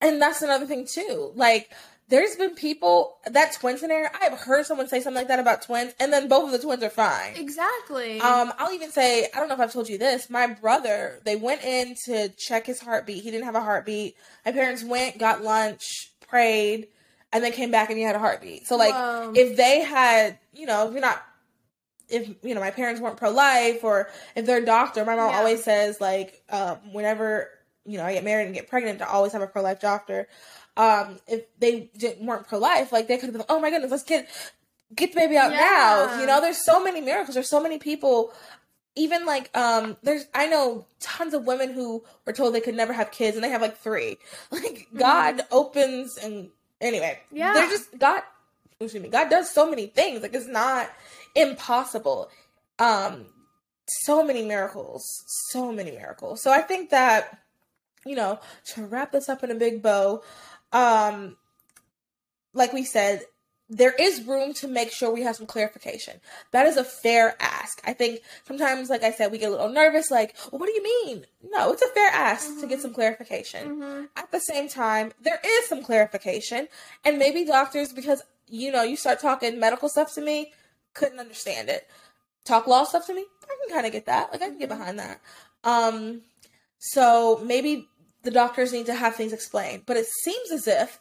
[0.00, 1.32] and that's another thing too.
[1.34, 1.70] Like,
[2.10, 4.08] there's been people that twin scenario.
[4.20, 6.82] I've heard someone say something like that about twins, and then both of the twins
[6.82, 7.34] are fine.
[7.36, 8.20] Exactly.
[8.20, 10.28] Um, I'll even say I don't know if I've told you this.
[10.28, 13.22] My brother, they went in to check his heartbeat.
[13.22, 14.16] He didn't have a heartbeat.
[14.44, 16.88] My parents went, got lunch, prayed,
[17.32, 18.66] and then came back and he had a heartbeat.
[18.66, 19.32] So like, Whoa.
[19.36, 21.22] if they had, you know, if you're not.
[22.12, 25.30] If you know my parents weren't pro life, or if they're a doctor, my mom
[25.30, 25.38] Yeah.
[25.38, 27.48] always says like, um, whenever
[27.86, 30.26] you know I get married and get pregnant, to always have a pro life doctor.
[30.76, 33.90] Um, if they didn't, weren't pro life, like they could have been, oh my goodness,
[33.90, 34.28] let's get
[34.94, 36.20] get the baby out now.
[36.20, 37.34] You know, there's so many miracles.
[37.34, 38.32] There's so many people.
[38.96, 42.92] Even like um, there's I know tons of women who were told they could never
[42.92, 44.18] have kids and they have like three.
[44.50, 46.50] Like God opens and
[46.80, 47.52] anyway, Yeah.
[47.54, 48.22] they're just God
[48.80, 50.22] excuse me, God does so many things.
[50.22, 50.90] Like it's not
[51.36, 52.30] impossible.
[52.78, 53.26] Um,
[53.86, 55.04] so many miracles,
[55.50, 56.42] so many miracles.
[56.42, 57.38] So I think that,
[58.06, 58.40] you know,
[58.74, 60.22] to wrap this up in a big bow,
[60.72, 61.36] um,
[62.54, 63.22] like we said,
[63.72, 66.20] there is room to make sure we have some clarification.
[66.50, 67.80] That is a fair ask.
[67.84, 70.72] I think sometimes, like I said, we get a little nervous, like, well, what do
[70.72, 71.24] you mean?
[71.50, 72.60] No, it's a fair ask mm-hmm.
[72.62, 73.76] to get some clarification.
[73.76, 74.04] Mm-hmm.
[74.16, 76.66] At the same time, there is some clarification,
[77.04, 80.52] and maybe doctors, because you know, you start talking medical stuff to me,
[80.92, 81.86] couldn't understand it.
[82.44, 84.32] Talk law stuff to me, I can kind of get that.
[84.32, 84.78] Like I can get mm-hmm.
[84.78, 85.20] behind that.
[85.62, 86.22] Um,
[86.78, 87.88] so maybe
[88.22, 90.98] the doctors need to have things explained, but it seems as if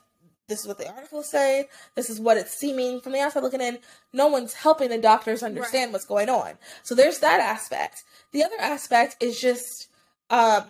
[0.50, 3.62] this is what the articles say, this is what it's seeming from the outside looking
[3.62, 3.78] in.
[4.12, 5.94] No one's helping the doctors understand right.
[5.94, 6.54] what's going on.
[6.84, 8.04] So there's that aspect.
[8.32, 9.88] The other aspect is just,
[10.30, 10.64] um,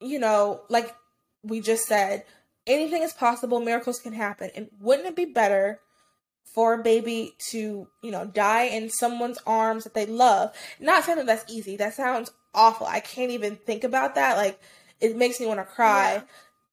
[0.00, 0.94] you know, like
[1.42, 2.24] we just said,
[2.66, 4.50] anything is possible, miracles can happen.
[4.56, 5.80] And wouldn't it be better
[6.54, 10.54] for a baby to, you know, die in someone's arms that they love?
[10.80, 11.76] Not saying that that's easy.
[11.76, 12.86] That sounds awful.
[12.86, 14.38] I can't even think about that.
[14.38, 14.58] Like,
[15.00, 16.14] it makes me want to cry.
[16.14, 16.22] Yeah.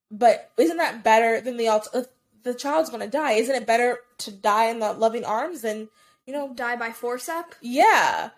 [0.10, 2.12] But isn't that better than the alternative?
[2.44, 3.34] the child's gonna die.
[3.34, 5.90] Isn't it better to die in the loving arms than
[6.26, 7.56] you know die by forceps?
[7.62, 8.32] Yeah.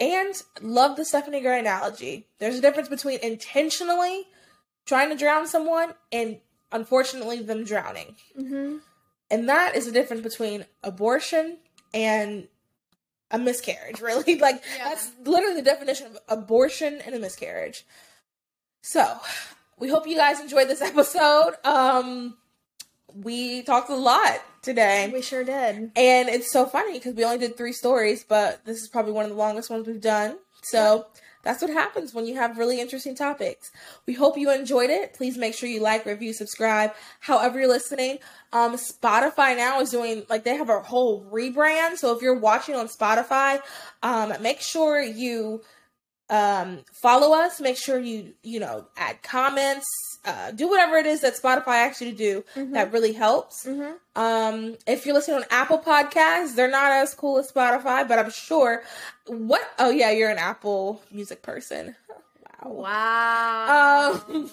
[0.00, 2.26] And love the Stephanie Gray analogy.
[2.38, 4.24] There's a difference between intentionally
[4.84, 6.38] trying to drown someone and
[6.72, 8.16] unfortunately them drowning.
[8.38, 8.78] Mm-hmm.
[9.30, 11.58] And that is the difference between abortion
[11.94, 12.48] and
[13.30, 14.38] a miscarriage, really.
[14.38, 14.88] Like, yeah.
[14.88, 17.84] that's literally the definition of abortion and a miscarriage.
[18.82, 19.16] So,
[19.78, 21.54] we hope you guys enjoyed this episode.
[21.64, 22.36] Um,
[23.14, 25.08] we talked a lot today.
[25.12, 25.92] We sure did.
[25.94, 29.24] And it's so funny because we only did three stories, but this is probably one
[29.24, 30.36] of the longest ones we've done.
[30.62, 31.06] So
[31.44, 33.70] that's what happens when you have really interesting topics.
[34.06, 35.14] We hope you enjoyed it.
[35.14, 38.18] Please make sure you like, review, subscribe, however you're listening.
[38.52, 41.98] Um, Spotify now is doing like they have a whole rebrand.
[41.98, 43.60] So if you're watching on Spotify,
[44.02, 45.62] um, make sure you
[46.30, 47.60] um, follow us.
[47.60, 49.86] Make sure you you know add comments,
[50.24, 52.44] uh, do whatever it is that Spotify asks you to do.
[52.54, 52.72] Mm-hmm.
[52.72, 53.66] That really helps.
[53.66, 54.20] Mm-hmm.
[54.20, 58.30] Um, if you're listening on Apple Podcasts, they're not as cool as Spotify, but I'm
[58.30, 58.82] sure.
[59.26, 59.62] What?
[59.78, 61.96] Oh yeah, you're an Apple Music person.
[62.64, 62.80] Wow.
[63.66, 64.22] Wow.
[64.28, 64.50] Um,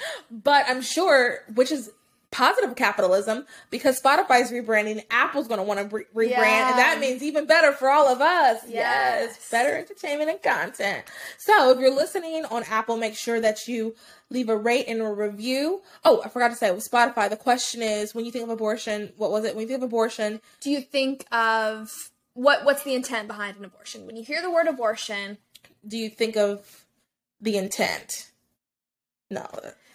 [0.30, 1.90] but I'm sure, which is
[2.30, 7.22] positive capitalism because Spotify's rebranding, Apple's going to want to re- rebrand, and that means
[7.22, 8.60] even better for all of us.
[8.68, 9.34] Yes.
[9.34, 11.04] yes, better entertainment and content.
[11.38, 13.94] So if you're listening on Apple, make sure that you
[14.30, 15.82] leave a rate and a review.
[16.04, 19.12] Oh, I forgot to say with Spotify, the question is when you think of abortion,
[19.16, 19.54] what was it?
[19.54, 23.64] When you think of abortion, do you think of what what's the intent behind an
[23.64, 24.06] abortion?
[24.06, 25.38] When you hear the word abortion,
[25.86, 26.84] do you think of
[27.40, 28.30] the intent?
[29.30, 29.48] No.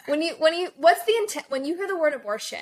[0.06, 2.58] When you when you what's the intent when you hear the word abortion?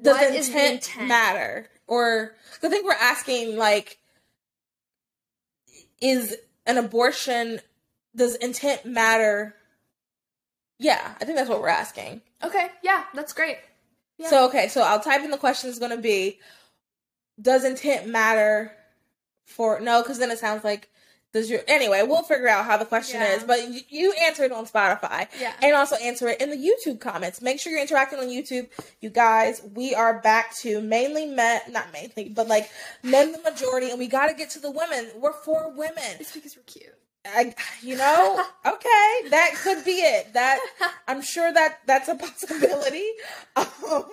[0.00, 1.70] Does the intent, the intent matter?
[1.86, 3.98] Or I think we're asking like
[6.00, 6.36] is
[6.66, 7.60] an abortion
[8.16, 9.54] does intent matter?
[10.78, 12.22] Yeah, I think that's what we're asking.
[12.42, 13.58] Okay, yeah, that's great.
[14.18, 14.28] Yeah.
[14.28, 16.38] So okay, so I'll type in the question is going to be
[17.40, 18.72] does intent matter
[19.44, 20.88] for no cuz then it sounds like
[21.34, 22.02] does your anyway?
[22.06, 23.34] We'll figure out how the question yeah.
[23.34, 23.58] is, but
[23.90, 27.42] you, answer it on Spotify, yeah, and also answer it in the YouTube comments.
[27.42, 28.68] Make sure you're interacting on YouTube,
[29.00, 29.60] you guys.
[29.74, 32.70] We are back to mainly men, not mainly, but like
[33.02, 35.10] men the majority, and we got to get to the women.
[35.16, 36.16] We're for women.
[36.20, 36.94] It's because we're cute.
[37.26, 40.34] I, you know, okay, that could be it.
[40.34, 40.60] That
[41.08, 43.04] I'm sure that that's a possibility.
[43.56, 44.04] Um,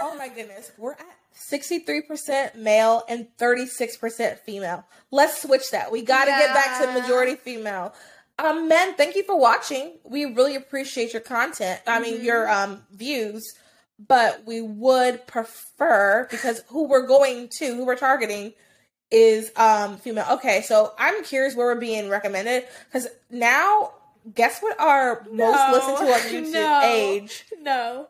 [0.00, 4.84] oh my goodness, we're at 63% male and 36% female.
[5.10, 5.92] Let's switch that.
[5.92, 6.38] We got to yeah.
[6.38, 7.94] get back to majority female.
[8.38, 9.98] Um, men, thank you for watching.
[10.04, 11.80] We really appreciate your content.
[11.86, 12.24] I mean, mm-hmm.
[12.24, 13.52] your um views,
[13.98, 18.52] but we would prefer because who we're going to, who we're targeting,
[19.10, 20.26] is um female.
[20.32, 23.94] Okay, so I'm curious where we're being recommended because now,
[24.32, 25.50] guess what our no.
[25.50, 26.80] most listened to on YouTube no.
[26.84, 27.44] age?
[27.60, 28.08] No,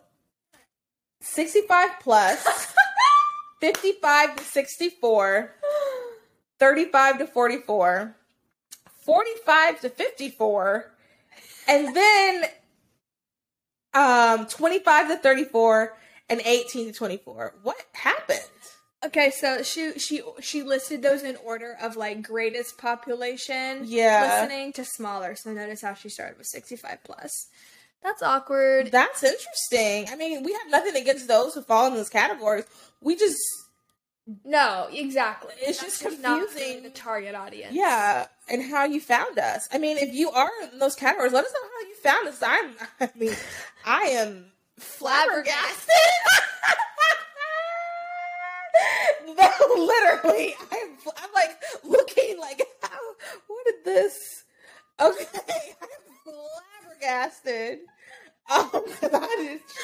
[1.21, 1.91] 65
[3.61, 5.55] 55 to 64,
[6.59, 8.17] 35 to 44,
[9.01, 10.93] 45 to 54,
[11.67, 12.45] and then
[13.95, 15.97] um 25 to 34
[16.29, 17.55] and 18 to 24.
[17.63, 18.41] What happened?
[19.05, 24.41] Okay, so she she she listed those in order of like greatest population yeah.
[24.41, 25.37] listening to smaller.
[25.37, 27.47] So notice how she started with 65 plus.
[28.03, 28.91] That's awkward.
[28.91, 30.07] That's interesting.
[30.11, 32.65] I mean, we have nothing against those who fall in those categories.
[33.01, 33.39] We just
[34.45, 35.55] no, exactly.
[35.59, 37.75] It's That's just confusing the target audience.
[37.75, 39.67] Yeah, and how you found us.
[39.73, 42.43] I mean, if you are in those categories, let us know how you found us.
[42.43, 42.75] I'm.
[43.01, 43.33] I mean,
[43.87, 45.89] I am flabbergasted.
[49.27, 52.99] no, literally, I'm, I'm like looking like, how,
[53.47, 54.45] what did this?
[55.01, 55.89] Okay, I'm
[56.25, 56.68] flabbergasted.
[58.51, 59.79] Um, 'cause I just,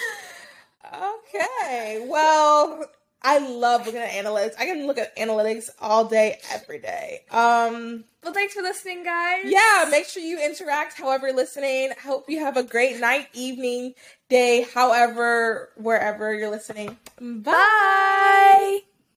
[1.28, 2.86] okay, well,
[3.22, 4.54] I love looking at analytics.
[4.58, 7.20] I can look at analytics all day, every day.
[7.30, 9.44] Um, Well, thanks for listening, guys.
[9.46, 11.90] yeah, make sure you interact however you're listening.
[12.02, 13.92] Hope you have a great night, evening,
[14.30, 16.96] day, however, wherever you're listening.
[17.20, 17.52] Bye.
[17.52, 18.80] Bye.